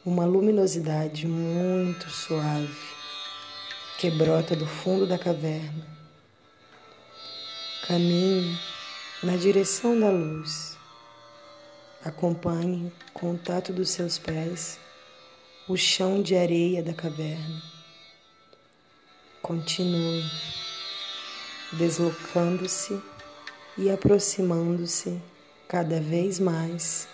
uma 0.05 0.23
luminosidade 0.23 1.25
muito 1.25 2.11
suave 2.11 2.98
que 3.99 4.09
brota 4.09 4.55
do 4.55 4.65
fundo 4.65 5.05
da 5.05 5.19
caverna. 5.19 5.85
Caminhe 7.85 8.57
na 9.21 9.35
direção 9.35 9.99
da 9.99 10.09
luz. 10.09 10.77
Acompanhe 12.05 12.93
o 13.09 13.11
contato 13.11 13.73
dos 13.73 13.89
seus 13.89 14.17
pés 14.17 14.79
o 15.67 15.75
chão 15.75 16.21
de 16.21 16.33
areia 16.33 16.81
da 16.81 16.93
caverna. 16.93 17.61
Continue 19.41 20.23
deslocando-se 21.73 22.97
e 23.77 23.89
aproximando-se 23.89 25.21
cada 25.67 25.99
vez 25.99 26.39
mais 26.39 27.05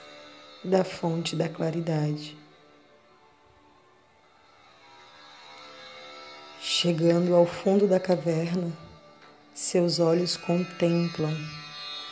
da 0.64 0.84
fonte 0.84 1.36
da 1.36 1.50
claridade. 1.50 2.45
Chegando 6.68 7.36
ao 7.36 7.46
fundo 7.46 7.88
da 7.88 8.00
caverna, 8.00 8.76
seus 9.54 10.00
olhos 10.00 10.36
contemplam 10.36 11.32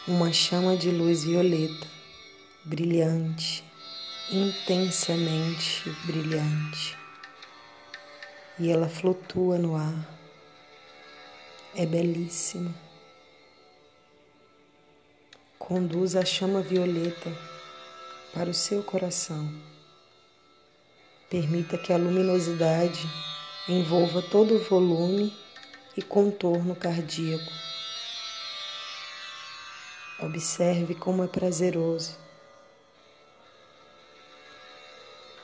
uma 0.07 0.31
chama 0.31 0.77
de 0.77 0.91
luz 0.91 1.23
violeta, 1.23 1.87
brilhante, 2.63 3.63
intensamente 4.31 5.89
brilhante 6.05 6.95
e 8.59 8.69
ela 8.69 8.87
flutua 8.87 9.57
no 9.57 9.75
ar. 9.75 10.07
É 11.75 11.83
belíssima. 11.83 12.71
Conduz 15.57 16.15
a 16.15 16.23
chama 16.23 16.61
violeta 16.61 17.35
para 18.31 18.51
o 18.51 18.53
seu 18.53 18.83
coração. 18.83 19.51
Permita 21.27 21.75
que 21.75 21.91
a 21.91 21.97
luminosidade 21.97 23.32
envolva 23.67 24.21
todo 24.21 24.55
o 24.55 24.59
volume 24.59 25.33
e 25.95 26.01
contorno 26.01 26.75
cardíaco. 26.75 27.51
Observe 30.19 30.95
como 30.95 31.23
é 31.23 31.27
prazeroso 31.27 32.23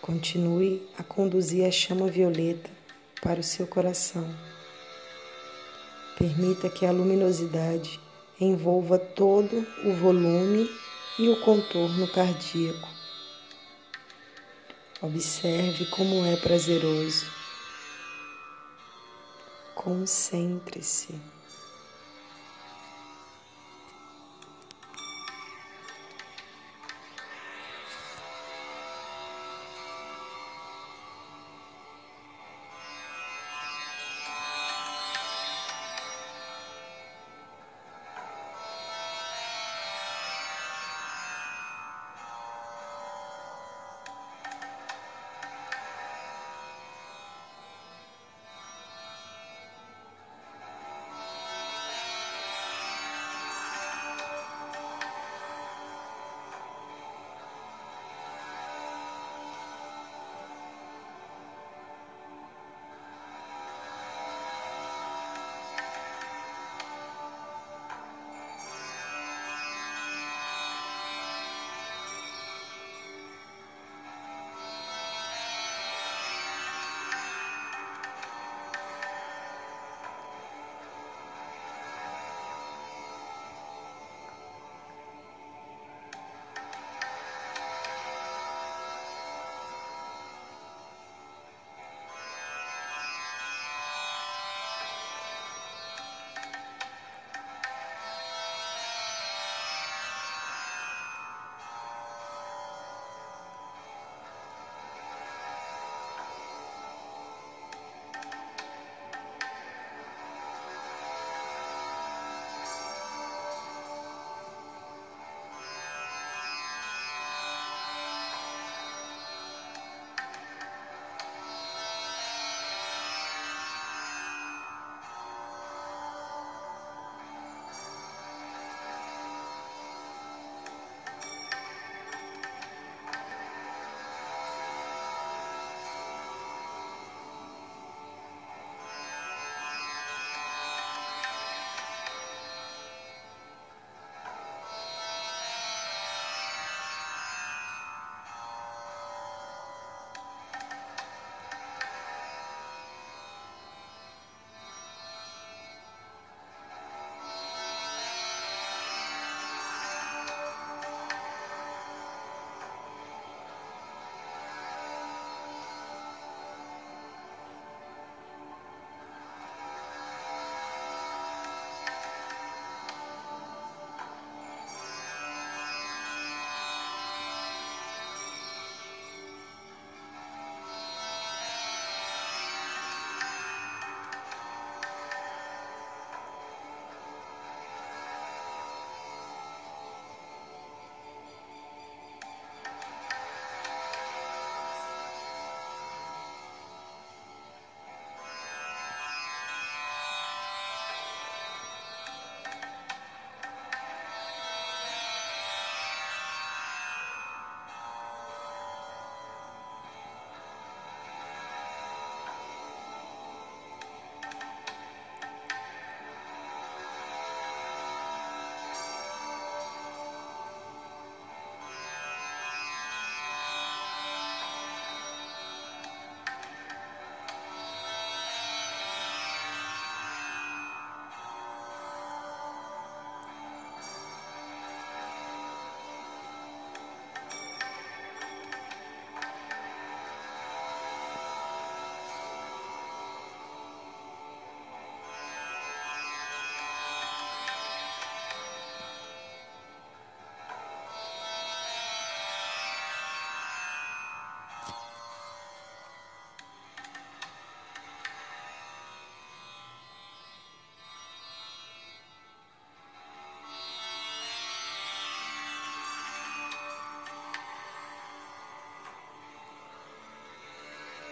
Continue 0.09 0.81
a 0.97 1.03
conduzir 1.03 1.67
a 1.67 1.71
chama 1.71 2.07
violeta 2.07 2.67
para 3.21 3.41
o 3.41 3.43
seu 3.43 3.67
coração. 3.67 4.27
Permita 6.17 6.67
que 6.67 6.83
a 6.83 6.91
luminosidade 6.91 7.99
envolva 8.41 8.97
todo 8.97 9.67
o 9.83 9.93
volume 9.93 10.67
e 11.19 11.29
o 11.29 11.39
contorno 11.41 12.07
cardíaco. 12.07 12.89
Observe 14.99 15.85
como 15.91 16.25
é 16.25 16.35
prazeroso. 16.37 17.38
Concentre-se. 19.79 21.13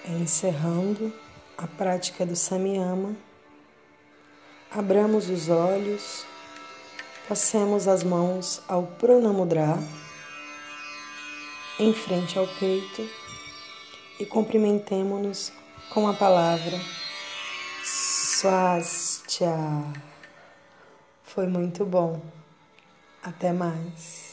Encerrando 0.10 1.14
a 1.58 1.68
prática 1.68 2.26
do 2.26 2.36
Samyama, 2.36 3.14
abramos 4.72 5.30
os 5.30 5.50
olhos, 5.50 6.26
passemos 7.28 7.88
as 7.90 8.04
mãos 8.04 8.62
ao 8.68 8.84
Pranamudra 8.84 9.78
em 11.78 11.94
frente 11.94 12.40
ao 12.40 12.48
peito 12.48 13.08
e 14.20 14.26
cumprimentemo-nos 14.26 15.52
com 15.90 16.08
a 16.08 16.14
palavra 16.14 16.80
Swastia. 17.84 19.58
Foi 21.24 21.48
muito 21.48 21.86
bom. 21.86 22.22
Até 23.22 23.52
mais. 23.52 24.27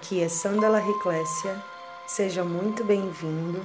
Aqui 0.00 0.22
é 0.22 0.30
Sandala 0.30 0.78
Riclésia. 0.78 1.62
Seja 2.06 2.42
muito 2.42 2.82
bem-vindo 2.82 3.62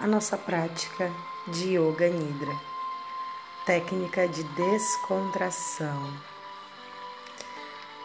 à 0.00 0.06
nossa 0.06 0.34
prática 0.34 1.12
de 1.46 1.76
Yoga 1.76 2.08
Nidra, 2.08 2.56
técnica 3.66 4.26
de 4.26 4.44
descontração. 4.44 6.10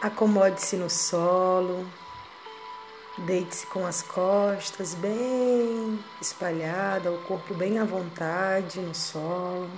Acomode-se 0.02 0.76
no 0.76 0.90
solo, 0.90 1.88
deite-se 3.16 3.66
com 3.68 3.86
as 3.86 4.02
costas 4.02 4.92
bem 4.92 5.98
espalhadas, 6.20 7.14
o 7.14 7.22
corpo 7.22 7.54
bem 7.54 7.78
à 7.78 7.84
vontade 7.84 8.78
no 8.78 8.94
solo. 8.94 9.70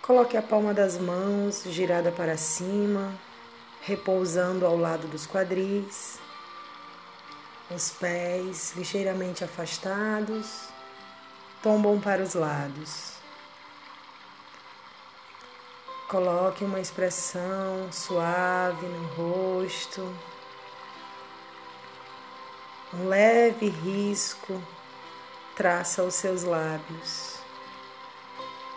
Coloque 0.00 0.34
a 0.34 0.42
palma 0.42 0.72
das 0.72 0.96
mãos 0.96 1.62
girada 1.66 2.10
para 2.10 2.38
cima, 2.38 3.12
repousando 3.82 4.66
ao 4.66 4.76
lado 4.76 5.06
dos 5.08 5.26
quadris, 5.26 6.18
os 7.70 7.90
pés 7.90 8.72
ligeiramente 8.76 9.44
afastados, 9.44 10.68
tombam 11.62 12.00
para 12.00 12.22
os 12.22 12.34
lados. 12.34 13.12
Coloque 16.08 16.64
uma 16.64 16.80
expressão 16.80 17.92
suave 17.92 18.86
no 18.86 19.06
rosto, 19.08 20.14
um 22.94 23.08
leve 23.08 23.68
risco 23.68 24.62
traça 25.58 26.04
os 26.04 26.14
seus 26.14 26.44
lábios 26.44 27.34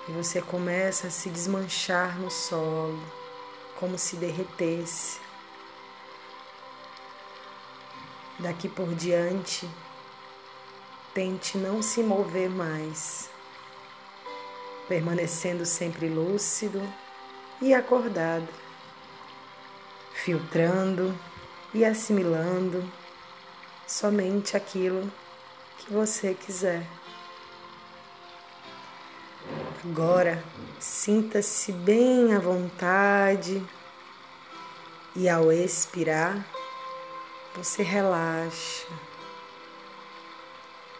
e 0.07 0.11
você 0.11 0.41
começa 0.41 1.07
a 1.07 1.11
se 1.11 1.29
desmanchar 1.29 2.19
no 2.19 2.31
solo 2.31 2.99
como 3.81 3.97
se 3.97 4.15
derretesse. 4.15 5.19
Daqui 8.37 8.69
por 8.69 8.93
diante, 8.93 9.67
tente 11.15 11.57
não 11.57 11.81
se 11.81 12.03
mover 12.03 12.47
mais, 12.47 13.27
permanecendo 14.87 15.65
sempre 15.65 16.07
lúcido 16.07 16.79
e 17.59 17.73
acordado, 17.73 18.47
filtrando 20.13 21.17
e 21.73 21.83
assimilando 21.83 22.87
somente 23.87 24.55
aquilo 24.55 25.11
que 25.79 25.91
você 25.91 26.35
quiser. 26.35 26.85
Agora, 29.83 30.43
sinta-se 30.79 31.71
bem 31.71 32.33
à 32.33 32.39
vontade 32.39 33.61
e 35.15 35.27
ao 35.27 35.51
expirar, 35.51 36.45
você 37.55 37.83
relaxa. 37.83 38.87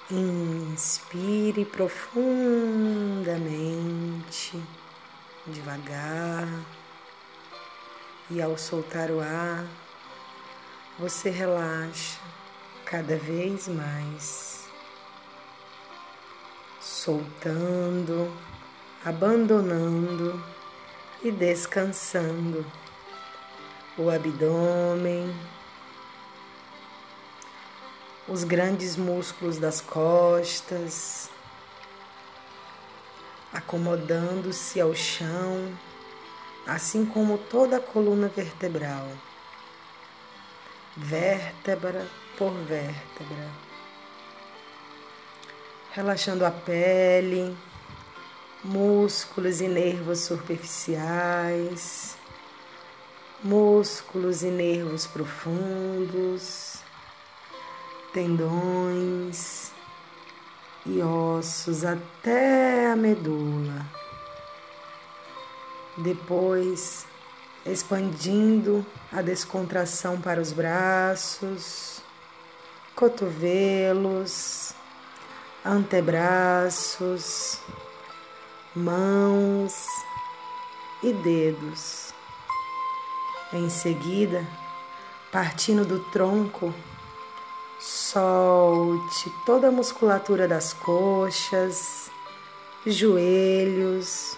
Inspire 0.10 1.64
profundamente, 1.64 4.62
devagar, 5.48 6.48
e 8.32 8.42
ao 8.42 8.58
soltar 8.58 9.12
o 9.12 9.20
ar, 9.20 9.66
você 10.98 11.30
relaxa 11.30 12.18
cada 12.86 13.18
vez 13.18 13.68
mais, 13.68 14.51
soltando 16.82 18.32
abandonando 19.03 20.43
e 21.23 21.32
descansando 21.32 22.63
o 23.97 24.11
abdômen, 24.11 25.36
os 28.27 28.43
grandes 28.43 28.95
músculos 28.95 29.57
das 29.57 29.82
costas, 29.82 31.32
acomodando-se 33.51 34.79
ao 34.79 34.93
chão, 34.93 35.75
assim 36.67 37.03
como 37.03 37.39
toda 37.39 37.77
a 37.77 37.82
coluna 37.82 38.27
vertebral, 38.27 39.07
vértebra 40.95 42.07
por 42.38 42.51
vértebra, 42.51 43.49
relaxando 45.94 46.46
a 46.46 46.52
pele 46.52 47.56
músculos 48.64 49.60
e 49.60 49.68
nervos 49.68 50.20
superficiais, 50.20 52.16
músculos 53.44 54.44
e 54.44 54.52
nervos 54.52 55.08
profundos, 55.08 56.76
tendões 58.14 59.72
e 60.86 61.02
ossos 61.02 61.84
até 61.84 62.92
a 62.92 62.96
medula. 62.96 63.86
Depois, 65.98 67.06
expandindo 67.66 68.86
a 69.12 69.22
descontração 69.22 70.22
para 70.22 70.39
os 70.39 70.54
braços, 70.54 72.02
cotovelos, 72.96 74.74
antebraços, 75.66 77.59
mãos 78.76 79.86
e 81.03 81.14
dedos. 81.14 82.14
Em 83.53 83.70
seguida, 83.70 84.47
partindo 85.32 85.86
do 85.86 85.99
tronco, 86.12 86.74
solte 87.80 89.30
toda 89.45 89.68
a 89.68 89.72
musculatura 89.72 90.47
das 90.47 90.74
coxas, 90.74 92.09
joelhos, 92.86 94.38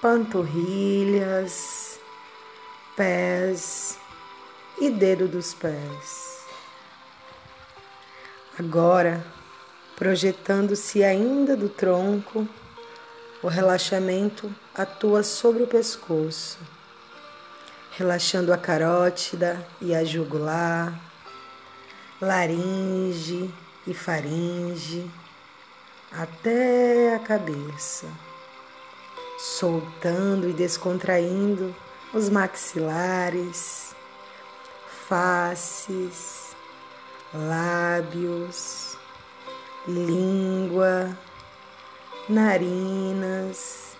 panturrilhas, 0.00 1.98
pés 2.96 3.98
e 4.80 4.90
dedo 4.90 5.26
dos 5.26 5.52
pés. 5.54 6.44
Agora, 8.58 9.24
projetando-se 9.96 11.02
ainda 11.04 11.56
do 11.56 11.68
tronco, 11.68 12.48
o 13.42 13.48
relaxamento 13.48 14.54
atua 14.74 15.22
sobre 15.22 15.62
o 15.62 15.66
pescoço, 15.66 16.58
relaxando 17.90 18.52
a 18.52 18.58
carótida 18.58 19.66
e 19.80 19.94
a 19.94 20.04
jugular, 20.04 20.98
laringe 22.20 23.52
e 23.86 23.92
faringe, 23.92 25.10
até 26.12 27.14
a 27.14 27.18
cabeça, 27.18 28.06
soltando 29.38 30.48
e 30.48 30.52
descontraindo 30.52 31.74
os 32.14 32.28
maxilares, 32.28 33.94
faces, 35.08 36.54
lábios, 37.34 38.96
língua 39.86 41.16
narinas, 42.28 43.96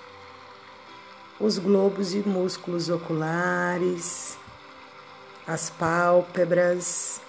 os 1.40 1.58
globos 1.58 2.14
e 2.14 2.18
músculos 2.18 2.88
oculares, 2.88 4.38
as 5.46 5.70
pálpebras, 5.70 7.20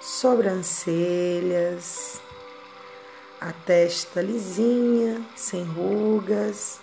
sobrancelhas, 0.00 2.22
a 3.40 3.52
testa 3.52 4.20
lisinha, 4.22 5.22
sem 5.36 5.62
rugas, 5.62 6.80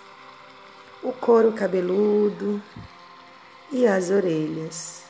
o 1.02 1.12
couro 1.12 1.52
cabeludo 1.52 2.62
e 3.72 3.86
as 3.86 4.10
orelhas. 4.10 5.04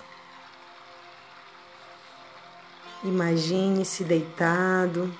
Imagine-se 3.04 4.04
deitado 4.04 5.14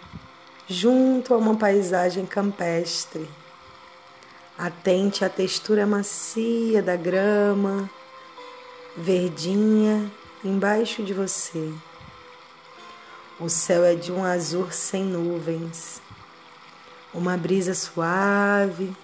junto 0.69 1.33
a 1.33 1.37
uma 1.37 1.57
paisagem 1.57 2.27
campestre. 2.27 3.29
Atente 4.59 5.25
à 5.25 5.29
textura 5.29 5.87
macia 5.87 6.83
da 6.83 6.97
grama, 6.97 7.89
verdinha 8.97 10.11
embaixo 10.43 11.03
de 11.03 11.13
você. 11.13 11.73
O 13.39 13.51
céu 13.51 13.85
é 13.85 13.95
de 13.95 14.11
um 14.11 14.25
azul 14.25 14.71
sem 14.71 15.05
nuvens. 15.05 16.01
Uma 17.13 17.37
brisa 17.37 17.75
suave 17.75 18.97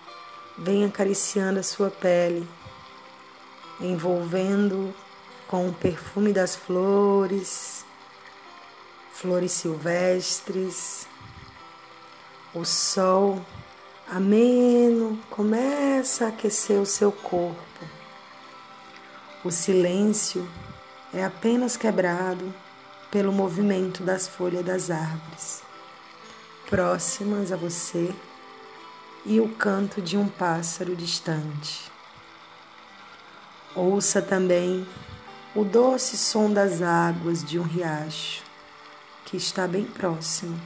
vem 0.56 0.84
acariciando 0.84 1.60
a 1.60 1.62
sua 1.62 1.90
pele, 1.90 2.48
envolvendo 3.80 4.94
com 5.46 5.68
o 5.68 5.72
perfume 5.72 6.32
das 6.32 6.56
flores, 6.56 7.84
flores 9.12 9.52
silvestres. 9.52 11.11
O 12.54 12.66
sol 12.66 13.42
ameno 14.06 15.18
começa 15.30 16.26
a 16.26 16.28
aquecer 16.28 16.78
o 16.78 16.84
seu 16.84 17.10
corpo. 17.10 17.88
O 19.42 19.50
silêncio 19.50 20.46
é 21.14 21.24
apenas 21.24 21.78
quebrado 21.78 22.54
pelo 23.10 23.32
movimento 23.32 24.02
das 24.02 24.28
folhas 24.28 24.62
das 24.62 24.90
árvores, 24.90 25.62
próximas 26.68 27.50
a 27.52 27.56
você, 27.56 28.14
e 29.24 29.40
o 29.40 29.48
canto 29.48 30.02
de 30.02 30.18
um 30.18 30.28
pássaro 30.28 30.94
distante. 30.94 31.90
Ouça 33.74 34.20
também 34.20 34.86
o 35.54 35.64
doce 35.64 36.18
som 36.18 36.52
das 36.52 36.82
águas 36.82 37.42
de 37.42 37.58
um 37.58 37.62
riacho 37.62 38.42
que 39.24 39.38
está 39.38 39.66
bem 39.66 39.86
próximo 39.86 40.60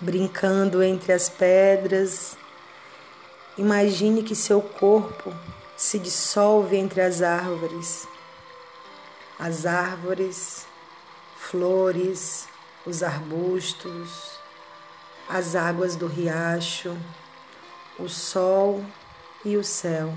brincando 0.00 0.82
entre 0.82 1.12
as 1.12 1.28
pedras. 1.28 2.36
Imagine 3.56 4.22
que 4.22 4.34
seu 4.34 4.60
corpo 4.60 5.34
se 5.76 5.98
dissolve 5.98 6.76
entre 6.76 7.00
as 7.00 7.22
árvores. 7.22 8.06
As 9.38 9.66
árvores, 9.66 10.66
flores, 11.36 12.48
os 12.84 13.02
arbustos, 13.02 14.38
as 15.28 15.54
águas 15.54 15.94
do 15.94 16.06
riacho, 16.06 16.96
o 17.98 18.08
sol 18.08 18.84
e 19.44 19.56
o 19.56 19.64
céu. 19.64 20.12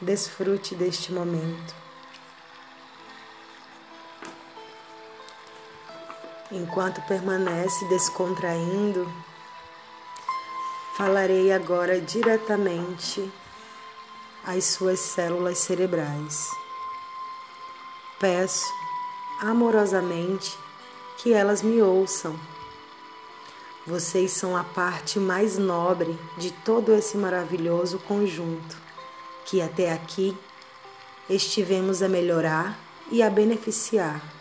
Desfrute 0.00 0.74
deste 0.74 1.12
momento. 1.12 1.85
Enquanto 6.52 7.00
permanece 7.08 7.84
descontraindo, 7.86 9.12
falarei 10.96 11.50
agora 11.50 12.00
diretamente 12.00 13.28
às 14.44 14.64
suas 14.64 15.00
células 15.00 15.58
cerebrais. 15.58 16.48
Peço 18.20 18.64
amorosamente 19.40 20.56
que 21.18 21.32
elas 21.32 21.62
me 21.62 21.82
ouçam. 21.82 22.38
Vocês 23.84 24.30
são 24.30 24.56
a 24.56 24.62
parte 24.62 25.18
mais 25.18 25.58
nobre 25.58 26.16
de 26.38 26.52
todo 26.52 26.94
esse 26.94 27.16
maravilhoso 27.16 27.98
conjunto 27.98 28.76
que 29.44 29.60
até 29.60 29.92
aqui 29.92 30.36
estivemos 31.28 32.02
a 32.02 32.08
melhorar 32.08 32.78
e 33.10 33.20
a 33.20 33.28
beneficiar 33.28 34.35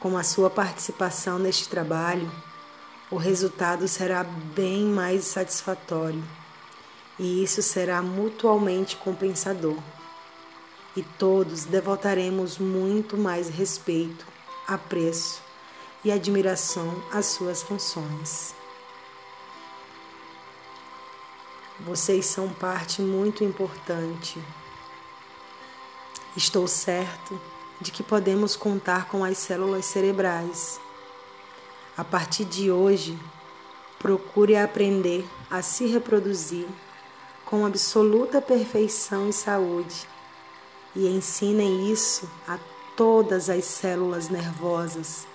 com 0.00 0.16
a 0.16 0.24
sua 0.24 0.48
participação 0.48 1.38
neste 1.38 1.68
trabalho, 1.68 2.32
o 3.10 3.16
resultado 3.16 3.86
será 3.86 4.24
bem 4.24 4.84
mais 4.84 5.24
satisfatório 5.24 6.24
e 7.18 7.44
isso 7.44 7.60
será 7.60 8.00
mutualmente 8.00 8.96
compensador. 8.96 9.76
E 10.96 11.02
todos 11.02 11.66
devotaremos 11.66 12.56
muito 12.58 13.16
mais 13.16 13.48
respeito, 13.50 14.26
apreço 14.66 15.42
e 16.02 16.10
admiração 16.10 17.02
às 17.12 17.26
suas 17.26 17.62
funções. 17.62 18.54
Vocês 21.80 22.24
são 22.24 22.48
parte 22.48 23.02
muito 23.02 23.44
importante. 23.44 24.42
Estou 26.36 26.66
certo 26.66 27.40
de 27.80 27.90
que 27.90 28.02
podemos 28.02 28.56
contar 28.56 29.08
com 29.08 29.24
as 29.24 29.38
células 29.38 29.86
cerebrais. 29.86 30.80
A 31.96 32.04
partir 32.04 32.44
de 32.44 32.70
hoje, 32.70 33.18
procure 33.98 34.56
aprender 34.56 35.24
a 35.50 35.62
se 35.62 35.86
reproduzir 35.86 36.66
com 37.44 37.66
absoluta 37.66 38.40
perfeição 38.40 39.28
e 39.28 39.32
saúde 39.32 40.08
e 40.94 41.06
ensinem 41.06 41.90
isso 41.90 42.30
a 42.46 42.58
todas 42.96 43.48
as 43.50 43.64
células 43.64 44.28
nervosas 44.28 45.26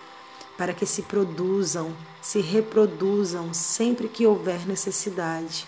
para 0.58 0.74
que 0.74 0.86
se 0.86 1.02
produzam, 1.02 1.96
se 2.22 2.40
reproduzam 2.40 3.54
sempre 3.54 4.08
que 4.08 4.26
houver 4.26 4.66
necessidade 4.66 5.68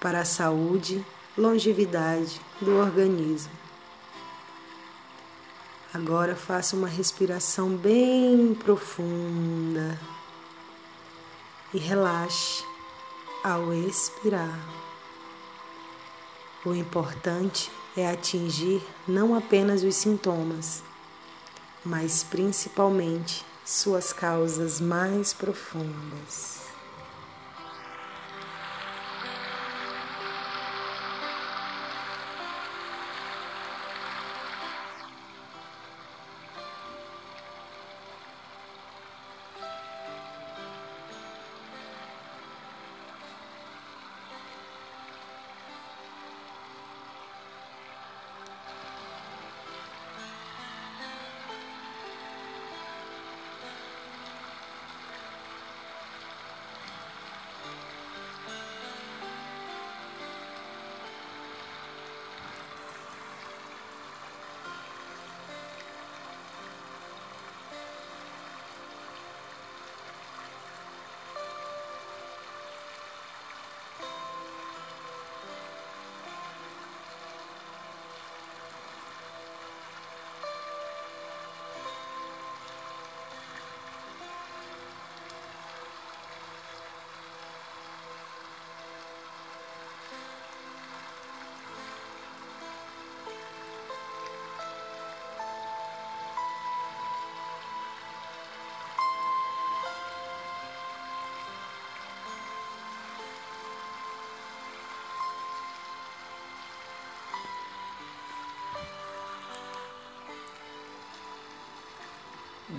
para 0.00 0.20
a 0.20 0.24
saúde, 0.24 1.04
longevidade 1.38 2.40
do 2.60 2.76
organismo. 2.76 3.61
Agora 5.94 6.34
faça 6.34 6.74
uma 6.74 6.88
respiração 6.88 7.76
bem 7.76 8.54
profunda 8.54 10.00
e 11.74 11.76
relaxe 11.76 12.64
ao 13.44 13.74
expirar. 13.74 14.58
O 16.64 16.74
importante 16.74 17.70
é 17.94 18.08
atingir 18.08 18.82
não 19.06 19.34
apenas 19.34 19.82
os 19.82 19.94
sintomas, 19.94 20.82
mas 21.84 22.24
principalmente 22.24 23.44
suas 23.62 24.14
causas 24.14 24.80
mais 24.80 25.34
profundas. 25.34 26.61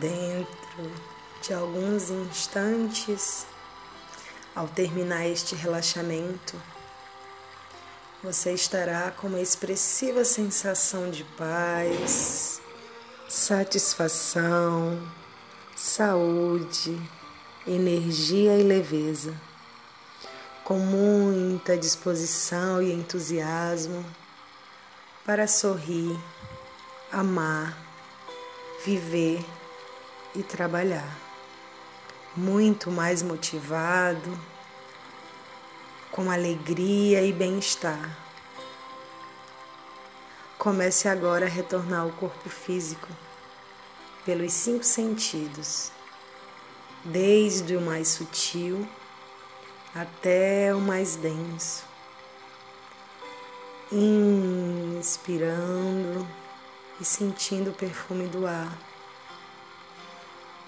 Dentro 0.03 0.91
de 1.41 1.53
alguns 1.53 2.09
instantes, 2.09 3.47
ao 4.53 4.67
terminar 4.67 5.25
este 5.25 5.55
relaxamento, 5.55 6.61
você 8.21 8.51
estará 8.51 9.11
com 9.11 9.27
uma 9.27 9.39
expressiva 9.39 10.25
sensação 10.25 11.09
de 11.09 11.23
paz, 11.37 12.61
satisfação, 13.29 15.01
saúde, 15.73 17.01
energia 17.65 18.57
e 18.57 18.63
leveza, 18.63 19.33
com 20.65 20.79
muita 20.79 21.77
disposição 21.77 22.81
e 22.81 22.91
entusiasmo 22.91 24.05
para 25.25 25.47
sorrir, 25.47 26.19
amar, 27.09 27.77
viver 28.83 29.39
e 30.35 30.43
trabalhar. 30.43 31.17
Muito 32.35 32.89
mais 32.89 33.21
motivado, 33.21 34.39
com 36.11 36.29
alegria 36.29 37.21
e 37.21 37.33
bem-estar. 37.33 38.17
Comece 40.57 41.07
agora 41.07 41.45
a 41.45 41.49
retornar 41.49 42.01
ao 42.01 42.11
corpo 42.11 42.49
físico 42.49 43.07
pelos 44.25 44.53
cinco 44.53 44.83
sentidos, 44.83 45.91
desde 47.03 47.75
o 47.75 47.81
mais 47.81 48.07
sutil 48.07 48.87
até 49.93 50.73
o 50.73 50.79
mais 50.79 51.15
denso. 51.15 51.83
Inspirando 54.99 55.45
e 56.99 57.05
sentindo 57.05 57.71
o 57.71 57.73
perfume 57.73 58.27
do 58.27 58.47
ar, 58.47 58.75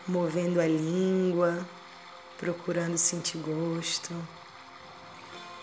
movendo 0.07 0.59
a 0.61 0.67
língua, 0.67 1.67
procurando 2.37 2.97
sentir 2.97 3.39
gosto, 3.39 4.13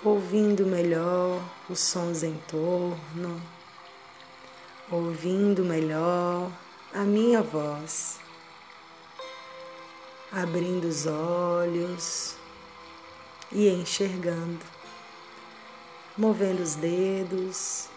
ouvindo 0.05 0.67
melhor 0.67 1.41
os 1.71 1.79
sons 1.79 2.23
em 2.23 2.35
torno, 2.49 3.41
ouvindo 4.91 5.65
melhor 5.65 6.51
a 6.93 7.01
minha 7.05 7.41
voz, 7.41 8.19
abrindo 10.33 10.89
os 10.89 11.07
olhos 11.07 12.35
e 13.53 13.69
enxergando, 13.69 14.65
movendo 16.19 16.63
os 16.63 16.75
dedos, 16.75 17.89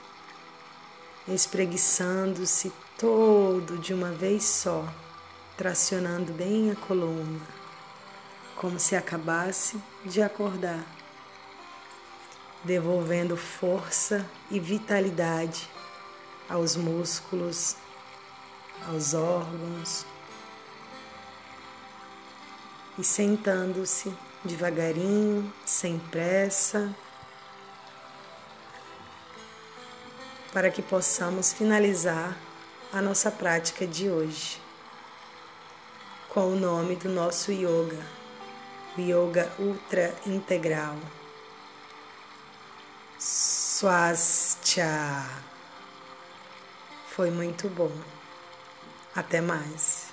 espreguiçando-se 1.27 2.71
todo 2.97 3.79
de 3.79 3.93
uma 3.93 4.11
vez 4.11 4.43
só, 4.43 4.85
tracionando 5.57 6.33
bem 6.33 6.71
a 6.71 6.75
coluna, 6.75 7.39
como 8.57 8.79
se 8.79 8.95
acabasse 8.95 9.81
de 10.03 10.21
acordar, 10.21 10.85
devolvendo 12.63 13.37
força 13.37 14.25
e 14.51 14.59
vitalidade 14.59 15.69
aos 16.49 16.75
músculos, 16.75 17.77
aos 18.87 19.13
órgãos 19.13 20.05
e 22.97 23.03
sentando-se 23.03 24.13
devagarinho, 24.43 25.53
sem 25.65 25.99
pressa, 25.99 26.93
para 30.51 30.69
que 30.69 30.81
possamos 30.81 31.51
finalizar 31.51 32.37
a 32.93 33.01
nossa 33.01 33.29
prática 33.29 33.85
de 33.85 34.09
hoje 34.09 34.64
com 36.35 36.51
o 36.51 36.55
nome 36.59 36.97
do 36.97 37.07
nosso 37.07 37.49
yoga, 37.53 38.05
o 38.97 38.99
Yoga 38.99 39.49
Ultra 39.57 40.13
Integral. 40.27 40.97
Swastia. 43.17 44.85
Foi 47.07 47.31
muito 47.31 47.69
bom. 47.69 47.89
Até 49.15 49.39
mais. 49.39 50.04